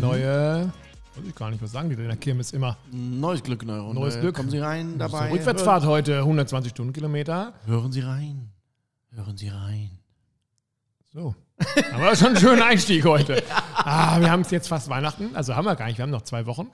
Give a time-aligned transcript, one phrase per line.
[0.00, 0.72] Neue.
[1.14, 2.76] Weiß ich gar nicht, was sagen die denn der Kirmes immer?
[2.92, 4.00] Neues Glück, neue Runde.
[4.00, 4.36] Neues Glück.
[4.36, 5.30] Kommen Sie rein dabei.
[5.32, 7.54] Rückwärtsfahrt heute, 120 Stundenkilometer.
[7.64, 8.50] Hören Sie rein.
[9.10, 9.90] Hören Sie rein.
[11.12, 11.34] So.
[11.94, 13.42] Aber schon ein schöner Einstieg heute.
[13.88, 15.36] Ah, wir haben es jetzt fast Weihnachten.
[15.36, 15.98] Also haben wir gar nicht.
[15.98, 16.68] Wir haben noch zwei Wochen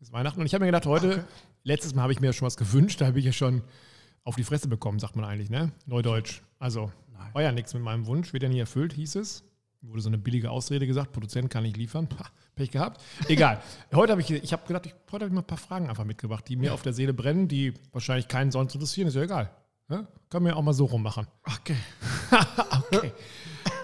[0.00, 0.40] bis Weihnachten.
[0.40, 1.22] Und ich habe mir gedacht, heute, okay.
[1.62, 3.00] letztes Mal habe ich mir schon was gewünscht.
[3.00, 3.62] Da habe ich ja schon
[4.24, 5.70] auf die Fresse bekommen, sagt man eigentlich, ne?
[5.86, 6.40] Neudeutsch.
[6.58, 7.28] Also Nein.
[7.32, 8.32] war ja nichts mit meinem Wunsch.
[8.32, 9.44] Wird ja nie erfüllt, hieß es.
[9.80, 11.12] Wurde so eine billige Ausrede gesagt.
[11.12, 12.08] Produzent kann nicht liefern.
[12.08, 13.00] Pah, Pech gehabt.
[13.28, 13.62] Egal.
[13.94, 16.04] heute habe ich, ich habe gedacht, ich, heute habe ich mal ein paar Fragen einfach
[16.04, 16.72] mitgebracht, die mir ja.
[16.72, 19.06] auf der Seele brennen, die wahrscheinlich keinen sonst interessieren.
[19.06, 19.50] Ist ja egal.
[19.88, 20.06] Ja?
[20.30, 21.26] Kann man ja auch mal so rummachen.
[21.44, 21.76] Okay.
[22.92, 23.12] okay.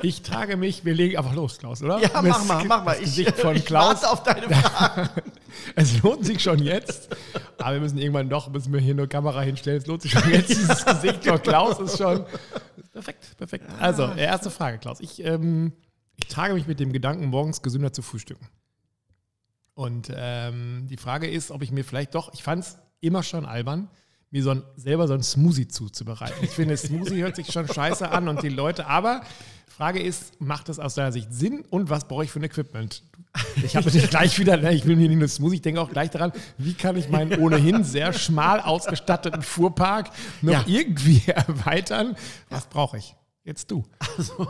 [0.05, 1.99] Ich trage mich, wir legen einfach los, Klaus, oder?
[1.99, 2.97] Ja, mach mal, mach mal.
[3.01, 4.03] Ich, von ich Klaus.
[4.03, 5.09] warte auf deine Fragen.
[5.77, 7.09] es lohnt sich schon jetzt.
[7.57, 9.79] Aber wir müssen irgendwann doch, müssen wir hier eine Kamera hinstellen.
[9.79, 10.51] Es lohnt sich schon jetzt.
[10.51, 12.27] Dieses Gesicht von Klaus ist schon
[12.93, 13.65] perfekt, perfekt.
[13.81, 15.01] Also, erste Frage, Klaus.
[15.01, 15.73] Ich, ähm,
[16.17, 18.47] ich trage mich mit dem Gedanken, morgens gesünder zu frühstücken.
[19.73, 23.47] Und ähm, die Frage ist, ob ich mir vielleicht doch, ich fand es immer schon
[23.47, 23.89] albern,
[24.35, 26.37] mir so ein, selber so ein Smoothie zuzubereiten.
[26.43, 29.23] Ich finde, Smoothie hört sich schon scheiße an und die Leute, aber
[29.69, 33.05] Frage ist, macht das aus deiner Sicht Sinn und was brauche ich für ein Equipment?
[33.63, 35.89] Ich habe nicht gleich wieder, ne, ich will mir nicht nur Smoothie, ich denke auch
[35.89, 40.11] gleich daran, wie kann ich meinen ohnehin sehr schmal ausgestatteten Fuhrpark
[40.43, 40.65] noch ja.
[40.67, 42.17] irgendwie erweitern?
[42.51, 43.15] Was brauche ich?
[43.45, 43.85] Jetzt du.
[44.17, 44.49] Also,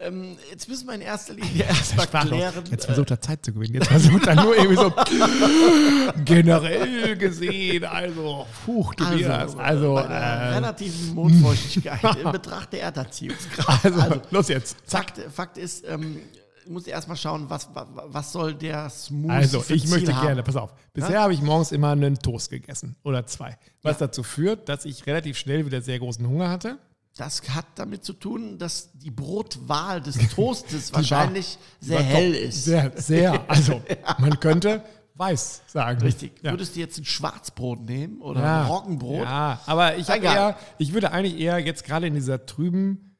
[0.00, 2.64] ähm, jetzt müssen wir in erster Linie erstmal klären.
[2.70, 3.74] Jetzt versucht er Zeit zu gewinnen.
[3.74, 4.92] Jetzt versucht er nur irgendwie so
[6.24, 7.84] generell gesehen.
[7.84, 13.84] Also, puh, du also, also äh, relativen Mondfeuchtigkeit in Betracht der Erderziehungskraft.
[13.84, 14.76] Also, also, los jetzt.
[14.86, 16.20] Fakt, Fakt ist, ähm,
[16.64, 20.26] ich muss erstmal schauen, was, was soll der Smoothie Also, ich möchte haben.
[20.26, 20.72] gerne, pass auf.
[20.94, 21.22] Bisher ja?
[21.22, 23.58] habe ich morgens immer einen Toast gegessen oder zwei.
[23.82, 24.06] Was ja.
[24.06, 26.78] dazu führt, dass ich relativ schnell wieder sehr großen Hunger hatte.
[27.20, 32.64] Das hat damit zu tun, dass die Brotwahl des Toastes wahrscheinlich sehr hell ist.
[32.64, 33.44] Sehr, sehr.
[33.48, 33.82] Also,
[34.18, 34.82] man könnte
[35.16, 36.00] weiß sagen.
[36.00, 36.32] Richtig.
[36.42, 36.52] Ja.
[36.52, 38.62] Würdest du jetzt ein Schwarzbrot nehmen oder ja.
[38.62, 39.24] ein Roggenbrot?
[39.24, 43.14] Ja, aber ich, eher, ich würde eigentlich eher jetzt gerade in dieser trüben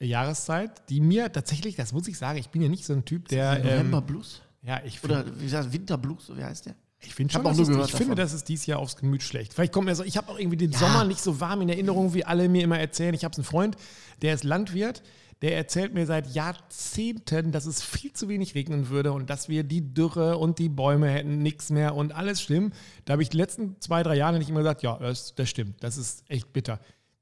[0.00, 3.28] Jahreszeit, die mir tatsächlich, das muss ich sagen, ich bin ja nicht so ein Typ,
[3.28, 3.60] der.
[3.60, 4.42] November ähm, Blues?
[4.62, 6.74] Ja, ich Oder wie gesagt, Winterblues, wie heißt der?
[7.04, 9.54] Ich finde schon, auch nur gehört ich finde, das ist dieses Jahr aufs Gemüt schlecht.
[9.54, 10.78] Vielleicht kommt mir so, ich habe auch irgendwie den ja.
[10.78, 13.14] Sommer nicht so warm in Erinnerung, wie alle mir immer erzählen.
[13.14, 13.76] Ich habe einen Freund,
[14.22, 15.02] der ist Landwirt,
[15.42, 19.64] der erzählt mir seit Jahrzehnten, dass es viel zu wenig regnen würde und dass wir
[19.64, 22.72] die Dürre und die Bäume hätten nichts mehr und alles schlimm.
[23.04, 25.82] Da habe ich die letzten zwei, drei Jahre nicht immer gesagt, ja, das, das stimmt,
[25.82, 26.78] das ist echt bitter.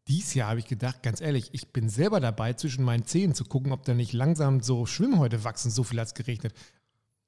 [0.06, 3.44] Dies Jahr habe ich gedacht, ganz ehrlich, ich bin selber dabei, zwischen meinen Zähnen zu
[3.44, 6.52] gucken, ob da nicht langsam so Schwimmhäute wachsen, so viel hat es geregnet.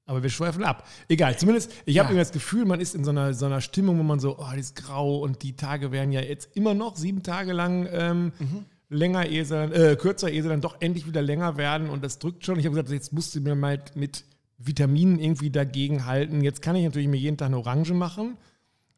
[0.05, 0.85] Aber wir schweifen ab.
[1.07, 2.19] Egal, zumindest, ich habe ja.
[2.19, 4.67] das Gefühl, man ist in so einer, so einer Stimmung, wo man so, oh, das
[4.67, 8.65] ist grau und die Tage werden ja jetzt immer noch sieben Tage lang ähm, mhm.
[8.89, 12.19] länger, ehe sie, äh, kürzer, ehe sie dann doch endlich wieder länger werden und das
[12.19, 12.59] drückt schon.
[12.59, 14.25] Ich habe gesagt, jetzt musst du mir mal mit
[14.57, 16.41] Vitaminen irgendwie dagegen halten.
[16.41, 18.37] Jetzt kann ich natürlich mir jeden Tag eine Orange machen,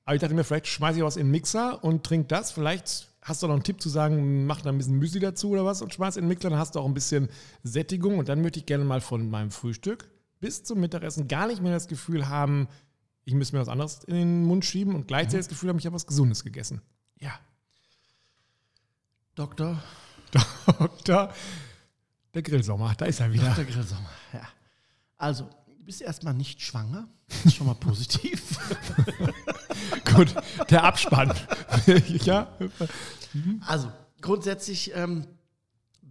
[0.05, 2.51] aber ich dachte mir, vielleicht schmeiße ich was in den Mixer und trinke das.
[2.51, 5.66] Vielleicht hast du noch einen Tipp zu sagen, mach da ein bisschen Müsli dazu oder
[5.66, 7.29] was und schmeiß in den Mixer, dann hast du auch ein bisschen
[7.61, 10.09] Sättigung und dann möchte ich gerne mal von meinem Frühstück
[10.45, 12.67] bis zum Mittagessen gar nicht mehr das Gefühl haben,
[13.23, 15.39] ich müsste mir was anderes in den Mund schieben und gleichzeitig mhm.
[15.39, 16.83] das Gefühl haben, ich habe was Gesundes gegessen.
[17.19, 17.31] Ja.
[19.34, 19.81] Doktor.
[20.79, 21.34] Doktor.
[22.35, 23.55] Der Grillsommer, da ist er wieder.
[23.55, 24.47] Der Grillsommer, ja.
[25.17, 27.07] Also, du bist erstmal nicht schwanger.
[27.28, 28.59] Das ist schon mal positiv.
[30.16, 30.35] Gut,
[30.69, 31.34] der Abspann.
[32.07, 32.55] ja.
[33.66, 33.91] Also,
[34.22, 35.25] grundsätzlich ähm,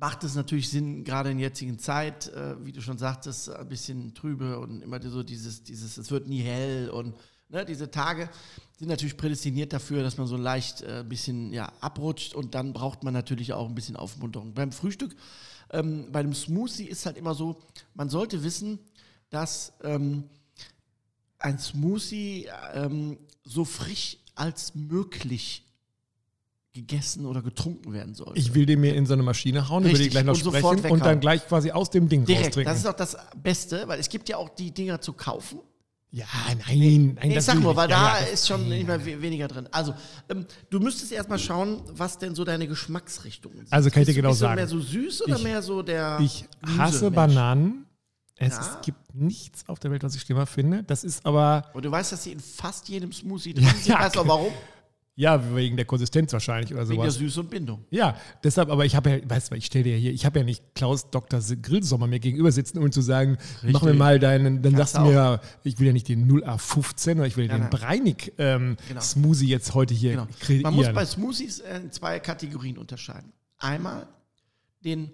[0.05, 3.67] macht es natürlich Sinn, gerade in der jetzigen Zeit, äh, wie du schon sagtest, ein
[3.71, 7.15] bisschen trübe und immer so dieses, dieses, es wird nie hell und
[7.49, 8.29] ne, diese Tage
[8.79, 12.75] sind natürlich prädestiniert dafür, dass man so leicht äh, ein bisschen ja, abrutscht und dann
[12.75, 14.53] braucht man natürlich auch ein bisschen Aufmunterung.
[14.53, 15.17] Beim Frühstück,
[15.71, 17.63] ähm, bei dem Smoothie ist halt immer so,
[17.95, 18.79] man sollte wissen,
[19.31, 20.25] dass ähm,
[21.39, 25.64] ein Smoothie ähm, so frisch als möglich
[26.75, 28.33] gegessen oder getrunken werden soll.
[28.35, 30.01] Ich will den mir in so eine Maschine hauen, Richtig.
[30.01, 32.47] über die gleich noch und sprechen und dann gleich quasi aus dem Ding Direkt.
[32.47, 32.73] raustrinken.
[32.73, 35.61] Das ist auch das Beste, weil es gibt ja auch die Dinger zu kaufen.
[36.11, 36.27] Ja,
[36.69, 37.31] nein, nein.
[37.33, 39.69] ich sag nur, weil ja, da ja, ist schon nicht mehr weniger drin.
[39.73, 39.95] Also,
[40.29, 43.73] ähm, du müsstest erstmal schauen, was denn so deine Geschmacksrichtungen sind.
[43.73, 44.55] Also kann ich dir genau bist sagen.
[44.55, 46.21] mehr so süß oder ich, mehr so der.
[46.21, 46.45] Ich
[46.79, 47.87] hasse Bananen.
[48.37, 48.81] Es ja.
[48.85, 50.85] gibt nichts auf der Welt, was ich schlimmer finde.
[50.85, 51.71] Das ist aber.
[51.73, 53.87] Und du weißt, dass sie in fast jedem Smoothie drin sind.
[53.87, 54.53] Ja, weißt du warum?
[55.17, 56.93] Ja, wegen der Konsistenz wahrscheinlich oder sowas.
[56.93, 57.85] Wegen der Süße und Bindung.
[57.91, 60.41] Ja, deshalb, aber ich habe ja, weißt du, ich stelle dir ja hier, ich habe
[60.41, 61.41] ja nicht Klaus Dr.
[61.41, 63.73] Grillsommer mir gegenüber sitzen und zu sagen, Richtig.
[63.73, 67.13] mach mir mal deinen, dann Kannst sagst du mir, ich will ja nicht den 0A15,
[67.15, 67.71] oder ich will ja, den nein.
[67.71, 69.01] Breinig ähm, genau.
[69.01, 70.27] Smoothie jetzt heute hier genau.
[70.41, 70.63] kreieren.
[70.65, 73.33] Man muss bei Smoothies in zwei Kategorien unterscheiden.
[73.59, 74.09] Einmal
[74.85, 75.13] den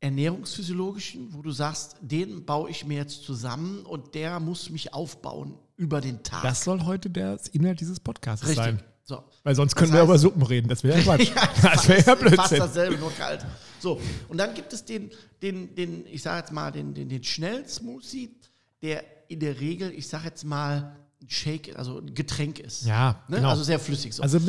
[0.00, 5.54] ernährungsphysiologischen, wo du sagst, den baue ich mir jetzt zusammen und der muss mich aufbauen
[5.76, 6.42] über den Tag.
[6.42, 8.64] Das soll heute der Inhalt dieses Podcasts Richtig.
[8.64, 8.82] sein.
[9.06, 9.22] So.
[9.44, 10.68] Weil sonst können das heißt, wir über Suppen reden.
[10.68, 11.28] Das wäre ja Quatsch.
[11.34, 12.36] ja, das wäre ja Blödsinn.
[12.38, 13.46] Fast dasselbe, nur kalt.
[13.78, 15.10] So, und dann gibt es den,
[15.40, 18.34] den, den ich sage jetzt mal, den, den, den Schnellsmoothie,
[18.82, 22.84] der in der Regel, ich sage jetzt mal, ein Shake, also ein Getränk ist.
[22.84, 23.36] Ja, ne?
[23.36, 23.50] genau.
[23.50, 24.12] Also sehr flüssig.
[24.12, 24.24] So.
[24.24, 24.40] Also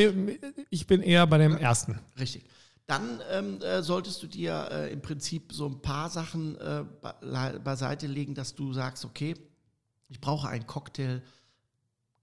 [0.70, 2.00] ich bin eher bei dem ja, ersten.
[2.20, 2.44] Richtig.
[2.88, 6.84] Dann ähm, äh, solltest du dir äh, im Prinzip so ein paar Sachen äh,
[7.64, 9.36] beiseite legen, dass du sagst, okay,
[10.10, 11.22] ich brauche einen Cocktail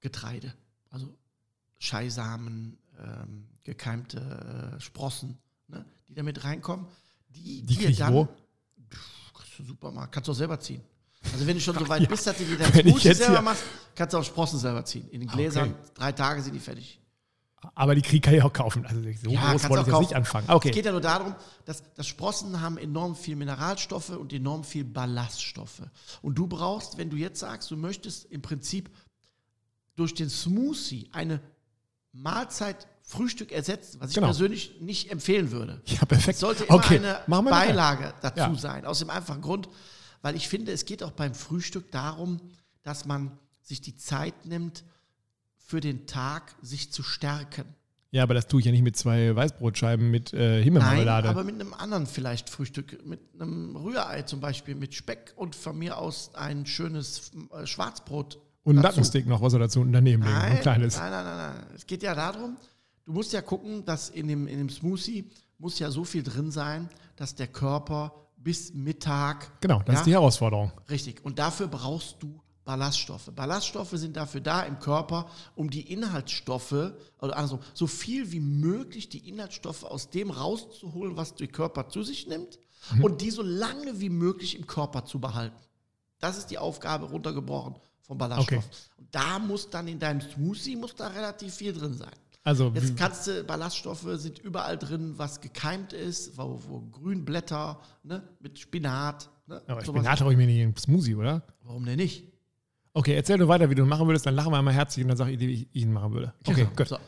[0.01, 0.53] Getreide.
[0.91, 1.15] Also
[1.79, 5.39] Scheisamen, ähm, gekeimte äh, Sprossen,
[5.69, 6.87] ne, die damit reinkommen.
[7.29, 8.15] Die, die dir dann.
[8.15, 8.25] Wo?
[8.25, 10.83] Pff, kannst du Supermarkt, kannst du auch selber ziehen.
[11.33, 12.09] Also wenn du schon so weit ja.
[12.09, 15.09] bist, dass du dir dein Smoothie selber machst, kannst du auch Sprossen selber ziehen.
[15.11, 15.91] In den Gläsern, okay.
[15.95, 17.01] drei Tage sind die fertig.
[17.75, 18.85] Aber die Krieg kann ich auch kaufen.
[18.85, 20.49] Also so ja, groß wollte ich jetzt nicht anfangen.
[20.51, 20.69] Okay.
[20.69, 21.35] Es geht ja nur darum,
[21.65, 25.83] dass, dass Sprossen haben enorm viel Mineralstoffe und enorm viel Ballaststoffe.
[26.21, 28.91] Und du brauchst, wenn du jetzt sagst, du möchtest im Prinzip
[29.97, 31.41] durch den Smoothie eine
[32.15, 34.29] Mahlzeit Frühstück ersetzen, was ich genau.
[34.29, 35.83] persönlich nicht empfehlen würde.
[35.87, 36.37] Ja, perfekt.
[36.37, 36.97] Es sollte immer okay.
[36.97, 38.55] eine Beilage dazu ja.
[38.55, 38.87] sein.
[38.87, 39.69] Aus dem einfachen Grund,
[40.23, 42.41] weil ich finde, es geht auch beim Frühstück darum,
[42.83, 44.85] dass man sich die Zeit nimmt,
[45.59, 47.65] für den Tag sich zu stärken.
[48.11, 51.27] Ja, aber das tue ich ja nicht mit zwei Weißbrotscheiben mit äh, Himmelmarmelade.
[51.27, 55.57] Nein, aber mit einem anderen vielleicht Frühstück, mit einem Rührei zum Beispiel, mit Speck und
[55.57, 60.23] von mir aus ein schönes äh, Schwarzbrot und ein Nackensteak noch, was er dazu daneben
[60.23, 60.35] legen.
[60.35, 60.97] Nein, ein kleines.
[60.97, 61.67] Nein, nein, nein, nein.
[61.75, 62.57] Es geht ja darum,
[63.05, 66.51] du musst ja gucken, dass in dem, in dem Smoothie muss ja so viel drin
[66.51, 69.61] sein, dass der Körper bis Mittag.
[69.61, 70.73] Genau, das ja, ist die Herausforderung.
[70.89, 71.25] Richtig.
[71.25, 73.31] Und dafür brauchst du Ballaststoffe.
[73.35, 76.73] Ballaststoffe sind dafür da im Körper, um die Inhaltsstoffe,
[77.21, 82.03] oder andersrum, so viel wie möglich die Inhaltsstoffe aus dem rauszuholen, was der Körper zu
[82.03, 82.59] sich nimmt,
[82.95, 83.05] mhm.
[83.05, 85.61] und die so lange wie möglich im Körper zu behalten.
[86.21, 87.75] Das ist die Aufgabe runtergebrochen
[88.07, 88.59] vom Ballaststoff.
[88.59, 88.67] Okay.
[88.99, 92.15] Und da muss dann in deinem Smoothie muss da relativ viel drin sein.
[92.43, 98.23] Also jetzt kannst du Ballaststoffe sind überall drin, was gekeimt ist, wo, wo Grünblätter ne,
[98.41, 99.31] mit Spinat.
[99.47, 101.43] Ne, Aber Spinat habe ich mir nicht im Smoothie, oder?
[101.63, 102.25] Warum denn nicht?
[102.93, 105.17] Okay, erzähl du weiter, wie du machen würdest, dann lachen wir einmal herzlich und dann
[105.17, 106.35] sage ich, wie ich ihn machen würde.
[106.47, 106.77] Okay, genau.
[106.77, 106.89] gut.
[106.89, 106.99] So.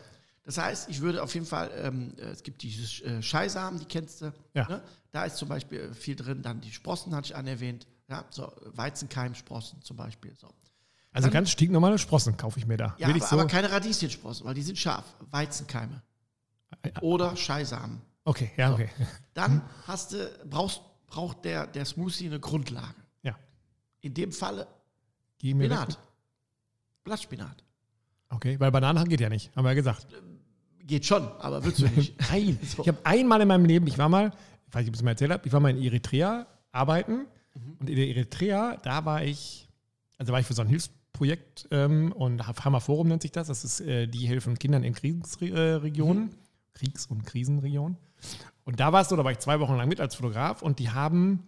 [0.42, 4.22] Das heißt, ich würde auf jeden Fall, ähm, es gibt diese äh, Scheisamen, die kennst
[4.22, 4.32] du.
[4.54, 4.68] Ja.
[4.68, 4.82] Ne?
[5.12, 7.86] Da ist zum Beispiel viel drin, dann die Sprossen hatte ich anerwähnt.
[8.08, 10.34] Ja, so Weizenkeimsprossen zum Beispiel.
[10.36, 10.48] So.
[11.16, 12.94] Also ganz stinknormale Sprossen kaufe ich mir da.
[12.98, 15.04] Ja, aber, so aber, keine Radieschensprossen, weil die sind scharf.
[15.30, 16.02] Weizenkeime.
[17.00, 18.02] Oder Scheisamen.
[18.24, 18.90] Okay, ja, okay.
[19.34, 22.94] Dann hast du, brauchst, braucht der, der Smoothie eine Grundlage.
[23.22, 23.34] Ja.
[24.00, 24.66] In dem Falle
[25.38, 25.98] Spinat.
[27.04, 27.64] Blattspinat.
[28.28, 30.06] Okay, weil Bananen geht ja nicht, haben wir ja gesagt.
[30.80, 32.14] Geht schon, aber willst du nicht.
[32.30, 32.58] Nein.
[32.66, 32.82] So.
[32.82, 34.32] Ich habe einmal in meinem Leben, ich war mal,
[34.66, 37.26] ich weiß nicht, ob ich es mal erzählt habe, ich war mal in Eritrea arbeiten.
[37.54, 37.76] Mhm.
[37.78, 39.68] Und in der Eritrea, da war ich,
[40.18, 43.48] also war ich für so ein Hilfs Projekt ähm, und Hammer Forum nennt sich das.
[43.48, 46.30] Das ist, äh, die helfen Kindern in Kriegsregionen, mhm.
[46.74, 47.96] Kriegs- und Krisenregionen.
[48.64, 50.78] Und da war es so, da war ich zwei Wochen lang mit als Fotograf und
[50.78, 51.44] die haben,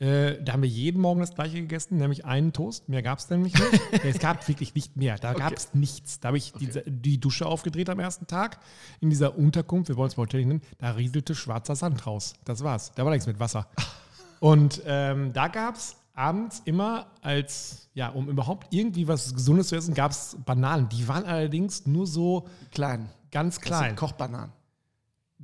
[0.00, 2.90] äh, da haben wir jeden Morgen das gleiche gegessen, nämlich einen Toast.
[2.90, 3.82] Mehr gab es nämlich nicht.
[4.04, 5.16] es gab wirklich nicht mehr.
[5.16, 5.40] Da okay.
[5.40, 6.20] gab es nichts.
[6.20, 6.82] Da habe ich okay.
[6.84, 8.58] die, die, Dusche aufgedreht am ersten Tag
[9.00, 12.34] in dieser Unterkunft, wir wollen es mal Hotel nennen, da rieselte schwarzer Sand raus.
[12.44, 12.92] Das war's.
[12.94, 13.66] Da war nichts mit Wasser.
[14.40, 19.76] Und ähm, da gab es abends immer als, ja, um überhaupt irgendwie was Gesundes zu
[19.76, 20.88] essen, gab es Bananen.
[20.88, 23.10] Die waren allerdings nur so klein.
[23.30, 23.96] Ganz klein.
[23.96, 24.52] Kochbananen.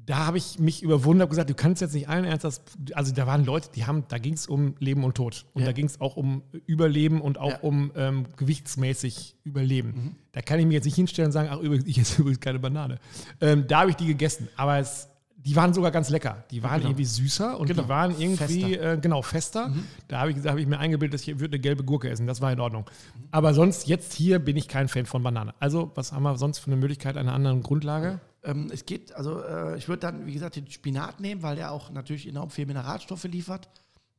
[0.07, 2.63] Da habe ich mich überwunden und gesagt, du kannst jetzt nicht allen Ernstes,
[2.95, 5.45] also da waren Leute, die haben, da ging es um Leben und Tod.
[5.53, 5.67] Und ja.
[5.67, 7.61] da ging es auch um Überleben und auch ja.
[7.61, 9.89] um ähm, gewichtsmäßig Überleben.
[9.89, 10.17] Mhm.
[10.33, 12.61] Da kann ich mir jetzt nicht hinstellen und sagen, ach übrigens, ich esse übrigens keine
[12.61, 12.99] Banane.
[13.41, 14.49] Ähm, da habe ich die gegessen.
[14.57, 15.10] Aber es
[15.45, 16.45] die waren sogar ganz lecker.
[16.51, 16.91] Die waren genau.
[16.91, 17.83] irgendwie süßer und genau.
[17.83, 18.93] die waren irgendwie fester.
[18.93, 19.69] Äh, genau fester.
[19.69, 19.85] Mhm.
[20.09, 22.27] Da habe ich, hab ich mir eingebildet, dass ich würde eine gelbe Gurke essen.
[22.27, 22.85] Das war in Ordnung.
[23.31, 25.55] Aber sonst, jetzt hier bin ich kein Fan von Banane.
[25.59, 28.21] Also, was haben wir sonst für eine Möglichkeit, eine andere Grundlage?
[28.43, 31.73] Ähm, es geht, also äh, ich würde dann, wie gesagt, den Spinat nehmen, weil der
[31.73, 33.69] auch natürlich enorm viel Mineralstoffe liefert.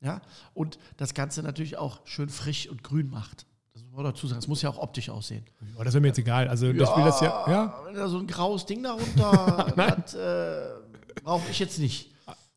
[0.04, 0.22] Ja,
[0.56, 3.46] und das Ganze natürlich auch schön frisch und grün macht.
[3.74, 4.40] Das muss man dazu sagen.
[4.40, 5.46] Es muss ja auch optisch aussehen.
[5.78, 6.48] Ja, das wäre mir jetzt egal.
[6.48, 7.46] Also, ja, das will das ja.
[7.48, 7.80] ja?
[7.86, 10.81] Wenn da so ein graues Ding darunter hat, äh,
[11.24, 12.12] Brauche ich jetzt nicht.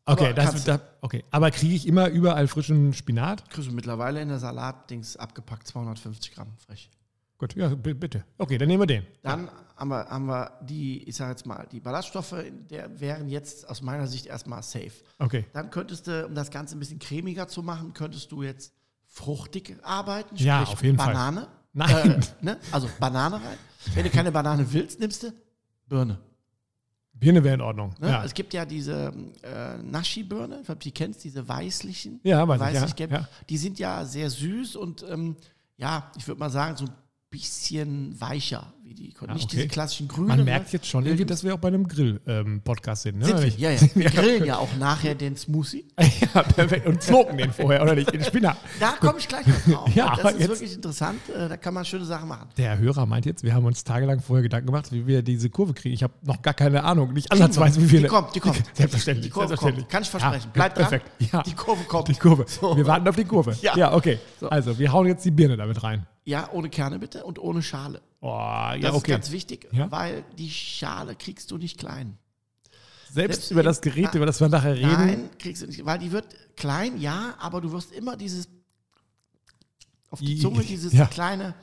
[0.07, 1.23] Okay, das, das, okay.
[1.31, 3.49] aber kriege ich immer überall frischen Spinat?
[3.49, 6.89] Kriegst du mittlerweile in der Salatdings abgepackt, 250 Gramm frisch.
[7.39, 8.23] Gut, ja, bitte.
[8.37, 9.05] Okay, dann nehmen wir den.
[9.23, 12.35] Dann haben wir, haben wir die, ich sage jetzt mal, die Ballaststoffe,
[12.69, 14.91] der wären jetzt aus meiner Sicht erstmal safe.
[15.17, 15.45] Okay.
[15.53, 18.73] Dann könntest du, um das Ganze ein bisschen cremiger zu machen, könntest du jetzt
[19.07, 21.41] fruchtig arbeiten, ja, auf jeden Banane.
[21.41, 21.49] Fall.
[21.73, 22.21] Nein.
[22.41, 22.59] Äh, ne?
[22.71, 23.57] Also Banane rein.
[23.93, 25.33] Wenn du keine Banane willst, nimmst du
[25.87, 26.19] Birne.
[27.17, 27.95] Birne wäre in Ordnung.
[27.99, 28.09] Ne?
[28.09, 28.23] Ja.
[28.25, 32.19] Es gibt ja diese äh, Naschi-Birne, ich glaube, die kennst, diese weißlichen.
[32.23, 33.11] Ja, weiß ich, ja, weißlich-gelb.
[33.11, 33.27] ja.
[33.49, 35.35] Die sind ja sehr süß und ähm,
[35.77, 36.91] ja, ich würde mal sagen, so ein
[37.35, 39.03] bisschen weicher wie die.
[39.03, 39.45] Nicht okay.
[39.51, 40.27] diese klassischen grünen.
[40.27, 40.43] Man ne?
[40.45, 43.17] merkt jetzt schon irgendwie, dass wir auch bei einem Grill-Podcast sind.
[43.17, 43.25] Ne?
[43.25, 43.81] Sind wir, ja, ja.
[43.93, 45.85] Wir grillen ja auch nachher den Smoothie.
[46.33, 46.87] ja, perfekt.
[46.87, 48.13] Und smoken den vorher, oder nicht?
[48.13, 48.55] Den Spinner.
[48.79, 49.95] Da komme ich gleich noch drauf.
[49.95, 51.19] Ja, das ist jetzt- wirklich interessant.
[51.29, 52.47] Äh, Da kann man schöne Sachen machen.
[52.57, 55.73] Der Hörer meint jetzt, wir haben uns tagelang vorher Gedanken gemacht, wie wir diese Kurve
[55.73, 55.93] kriegen.
[55.93, 58.01] Ich habe noch gar keine Ahnung, nicht ansatzweise, wie wir.
[58.01, 58.63] Die kommt, die kommt.
[58.73, 59.25] Selbstverständlich.
[59.25, 59.85] Die Kurve selbstverständlich.
[59.85, 59.91] kommt.
[59.91, 60.45] Kann ich versprechen.
[60.45, 60.87] Ja, Bleib dran.
[60.87, 61.11] perfekt.
[61.33, 61.43] Ja.
[61.43, 62.07] Die Kurve kommt.
[62.07, 62.45] Die Kurve.
[62.47, 62.77] So.
[62.77, 63.57] Wir warten auf die Kurve.
[63.61, 63.93] Ja.
[63.93, 64.19] okay.
[64.39, 64.47] So.
[64.49, 66.05] Also, wir hauen jetzt die Birne damit rein.
[66.25, 68.01] Ja, ohne Kerne bitte und ohne Schale.
[68.19, 69.11] Oh, ja, Das ist okay.
[69.11, 69.89] ganz wichtig, Ja.
[69.91, 72.17] weil die Schale kriegst du nicht klein.
[73.11, 74.91] Selbst, selbst über das Gerät, über das wir nachher reden.
[74.91, 76.25] Nein, kriegst du nicht, weil die wird
[76.57, 78.49] klein, ja, aber du wirst immer dieses
[80.09, 81.05] auf die Zunge dieses ja.
[81.05, 81.53] kleine,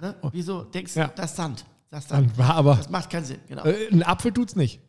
[0.00, 1.08] ne, wieso denkst du, Ja.
[1.08, 1.64] das ist Sand.
[1.90, 2.30] Das ist Sand.
[2.30, 2.76] Dann war aber.
[2.76, 3.64] Das macht keinen Sinn, genau.
[3.64, 4.80] Äh, ein Apfel tut's nicht.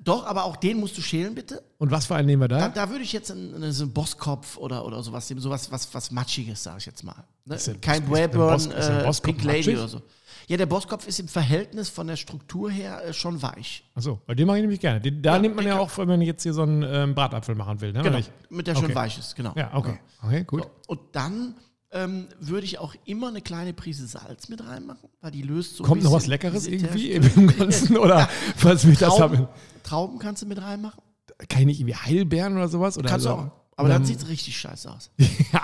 [0.00, 1.62] Doch, aber auch den musst du schälen, bitte.
[1.78, 2.68] Und was für einen nehmen wir Da, da?
[2.68, 5.92] da würde ich jetzt einen, einen, so einen Bosskopf oder, oder sowas nehmen, sowas was,
[5.92, 7.24] was Matschiges, sage ich jetzt mal.
[7.44, 7.58] Ne?
[7.80, 9.76] Kein der äh, Pink Lady matschig?
[9.76, 10.02] oder so.
[10.46, 13.84] Ja, der Bosskopf ist im Verhältnis von der Struktur her äh, schon weich.
[13.94, 15.00] Achso, bei dem mache ich nämlich gerne.
[15.00, 17.54] Den, da Ja, nimmt man ja auch, wenn man jetzt hier so einen ähm, Bratapfel
[17.54, 17.92] machen will.
[17.92, 18.02] Ne?
[18.02, 18.94] Genau, mit der Okay.
[18.94, 19.52] weich ist, genau.
[19.56, 19.98] Ja, okay.
[20.22, 20.62] Okay, gut.
[20.62, 21.54] So, und dann
[21.90, 25.84] ähm, würde ich auch immer eine kleine Prise Salz mit reinmachen, weil die löst so
[25.84, 27.96] Kommt noch was Leckeres irgendwie im Ganzen?
[27.98, 28.28] Oder
[28.60, 29.48] was wird das Trauben, haben?
[29.82, 31.00] Trauben kannst du mit reinmachen.
[31.48, 32.98] Kann ich nicht irgendwie Heilbeeren oder sowas?
[32.98, 33.52] Oder Kannst also, du auch.
[33.76, 35.10] Aber oder- dann sieht es richtig scheiße aus.
[35.52, 35.62] ja,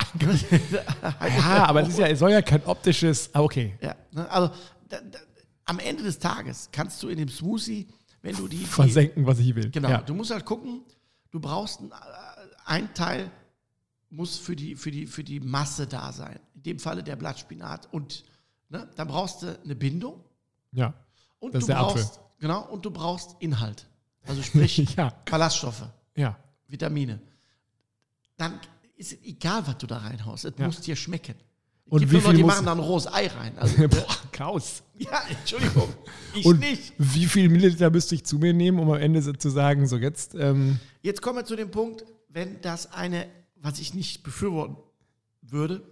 [1.28, 3.31] ja, aber es, ist ja, es soll ja kein optisches.
[3.33, 3.75] Ah, okay.
[3.81, 4.31] Ja, ne?
[4.31, 4.50] Also
[4.88, 5.19] da, da,
[5.64, 7.88] am Ende des Tages kannst du in dem Smoothie,
[8.23, 9.71] wenn du die, die Versenken, was ich will.
[9.71, 9.99] genau, Ja.
[10.02, 10.83] du musst halt gucken,
[11.33, 11.90] du brauchst ein,
[12.64, 13.31] ein Teil
[14.14, 16.38] muss für die, für, die, für die Masse da sein.
[16.54, 18.25] In dem Falle der Blattspinat und
[18.68, 20.23] ne, dann brauchst du eine Bindung
[20.73, 20.94] ja.
[21.40, 22.02] und Das ist du der Apfel.
[22.02, 23.87] brauchst genau und du brauchst Inhalt.
[24.26, 25.12] Also sprich Ja.
[25.30, 25.85] Ballaststoffe,
[26.16, 26.37] Ja.
[26.68, 27.21] Vitamine.
[28.37, 28.59] Dann
[28.97, 30.44] ist es egal, was du da reinhaust.
[30.44, 30.66] Es Ja.
[30.66, 31.35] muss dir schmecken.
[31.87, 33.59] Es Und gibt wie nur Leute, viel die machen da ein rohes Ei rein.
[33.59, 34.83] Also, Boah, Chaos.
[34.99, 35.92] ja, Entschuldigung.
[36.35, 36.94] Ich Und nicht.
[36.99, 40.35] wie viel Milliliter müsste ich zu mir nehmen, um am Ende zu sagen, so jetzt,
[40.35, 43.26] ähm, Jetzt kommen wir zu dem Punkt, wenn das eine,
[43.64, 44.76] was ich nicht befürworten
[45.42, 45.83] würde,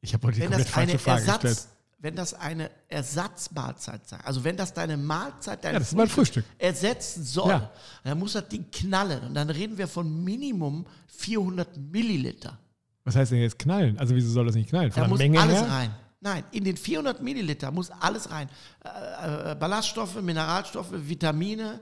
[0.00, 1.68] ich habe heute die wenn komplett das eine falsche Frage Ersatz, gestellt.
[2.00, 6.44] wenn das eine Ersatzmahlzeit sei, also wenn das deine Mahlzeit, dein Ja, mein Frühstück.
[6.58, 7.70] ersetzen soll, Ja.
[8.04, 12.58] dann muss das Ding knallen und dann reden wir von Minimum 400 Milliliter.
[13.04, 13.98] Was heißt denn jetzt knallen?
[13.98, 14.90] Also wieso soll das nicht knallen?
[14.92, 15.70] Von Da muss Menge alles her?
[15.70, 15.94] rein.
[16.20, 18.48] Nein, in den 400 Milliliter muss alles rein.
[18.84, 21.80] Äh, äh, Ballaststoffe, Mineralstoffe, Vitamine,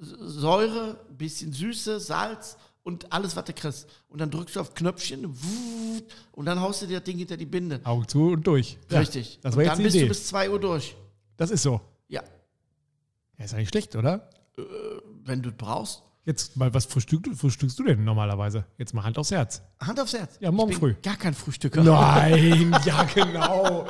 [0.00, 2.56] Säure, bisschen Süße, Salz
[2.90, 3.86] und alles, was du kriegst.
[4.08, 5.34] Und dann drückst du auf Knöpfchen
[6.32, 7.80] und dann haust du dir das Ding hinter die Binde.
[7.84, 8.76] Augen zu und durch.
[8.90, 9.38] Ja, Richtig.
[9.42, 10.04] Das und war jetzt dann bist Idee.
[10.04, 10.96] du bis 2 Uhr durch.
[11.36, 11.80] das ist so.
[12.08, 12.22] Ja,
[13.38, 14.28] Ja, ist eigentlich schlecht, oder?
[15.24, 16.02] wenn du es brauchst.
[16.26, 18.64] Jetzt mal, was frühstückst, frühstückst du denn normalerweise?
[18.76, 19.62] Jetzt mal Hand aufs Herz.
[19.80, 20.36] Hand aufs Herz.
[20.40, 20.94] Ja, morgen früh.
[21.02, 21.82] Gar kein Frühstücker.
[21.82, 23.86] Nein, ja, genau.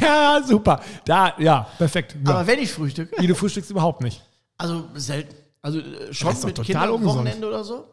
[0.00, 0.80] Ja, super.
[1.04, 2.16] Da, ja, perfekt.
[2.24, 2.30] Ja.
[2.34, 4.22] Aber wenn ich frühstücke, Wie, du frühstückst überhaupt nicht.
[4.58, 5.34] also selten.
[5.62, 7.04] Also äh, schon Das mit Kindern am.
[7.04, 7.86] Wochenende oder so?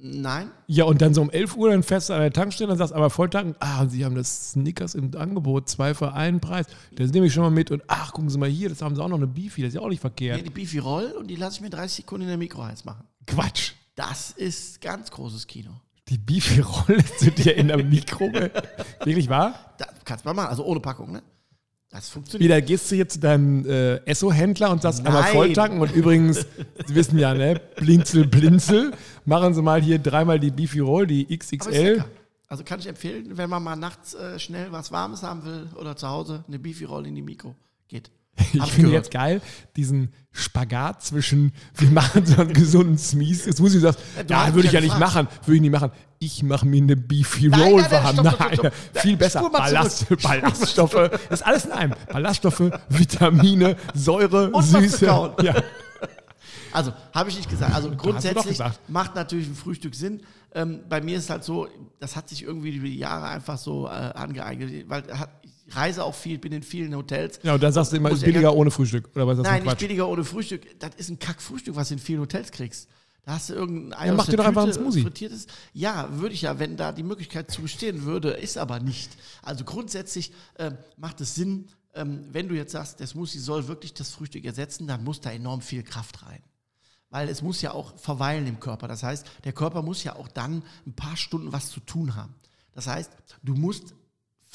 [0.00, 0.50] Nein.
[0.66, 3.10] Ja, und dann so um 11 Uhr dann fest an der Tankstelle und sagst, aber
[3.10, 6.66] volltanken, ah, sie haben das Snickers im Angebot, zwei für einen Preis.
[6.94, 9.02] Das nehme ich schon mal mit und ach, gucken Sie mal hier, das haben sie
[9.02, 10.38] auch noch eine Beefy, das ist ja auch nicht verkehrt.
[10.38, 12.84] Nee, die Beefy Roll und die lasse ich mir 30 Sekunden in der Mikro heiß
[12.84, 13.04] machen.
[13.26, 13.72] Quatsch.
[13.96, 15.70] Das ist ganz großes Kino.
[16.08, 18.26] Die Beefy-Rolle zu dir in der Mikro.
[19.04, 19.74] Wirklich wahr?
[19.78, 21.22] Das kannst du mal machen, also ohne Packung, ne?
[21.96, 22.44] Das funktioniert.
[22.44, 25.32] Wieder gehst du jetzt zu deinem äh, Esso-Händler und sagst einmal Nein.
[25.32, 26.46] volltanken und übrigens,
[26.86, 28.92] Sie wissen ja, ne, blinzel, blinzel,
[29.24, 32.04] machen Sie mal hier dreimal die Beefy Roll, die XXL.
[32.48, 35.96] Also kann ich empfehlen, wenn man mal nachts äh, schnell was Warmes haben will oder
[35.96, 37.56] zu Hause eine Beefy Roll in die Mikro
[37.88, 38.10] geht.
[38.52, 39.40] Ich finde jetzt geil,
[39.76, 43.46] diesen Spagat zwischen, wir machen so einen gesunden Smies.
[43.46, 43.96] Jetzt muss ich sagen,
[44.28, 45.14] ja, hast würde ich ja ja nicht gefragt.
[45.14, 45.28] machen.
[45.46, 45.90] Würde ich nicht machen.
[46.18, 48.14] Ich mache mir eine Beefy Nein, Roll nein, nein, warm.
[48.14, 49.02] stopp, stopp, Nein, stopp, stopp.
[49.02, 49.50] viel besser.
[49.50, 50.06] Ballast.
[50.22, 51.94] Ballaststoffe, ist alles in einem.
[52.12, 55.06] Ballaststoffe, Vitamine, Säure, zu Süße.
[55.42, 55.54] Ja.
[56.72, 57.74] Also, habe ich nicht gesagt.
[57.74, 60.22] Also grundsätzlich macht natürlich ein Frühstück Sinn.
[60.54, 61.68] Ähm, bei mir ist halt so,
[62.00, 66.04] das hat sich irgendwie über die Jahre einfach so äh, angeeignet, weil hat, ich reise
[66.04, 67.40] auch viel, bin in vielen Hotels.
[67.42, 69.10] ja, und dann sagst du immer, ist billiger ohne Frühstück.
[69.14, 70.78] Oder was Nein, ein nicht billiger ohne Frühstück.
[70.78, 72.88] Das ist ein Kackfrühstück, was du in vielen Hotels kriegst.
[73.24, 75.02] Da hast du irgendein Ei Ja, mach dir doch einfach einen Smoothie.
[75.02, 75.48] frittiertes.
[75.72, 79.10] Ja, würde ich ja, wenn da die Möglichkeit zu bestehen würde, ist aber nicht.
[79.42, 83.94] Also grundsätzlich ähm, macht es Sinn, ähm, wenn du jetzt sagst, der Smoothie soll wirklich
[83.94, 86.40] das Frühstück ersetzen, dann muss da enorm viel Kraft rein.
[87.10, 88.86] Weil es muss ja auch verweilen im Körper.
[88.86, 92.34] Das heißt, der Körper muss ja auch dann ein paar Stunden was zu tun haben.
[92.74, 93.10] Das heißt,
[93.42, 93.94] du musst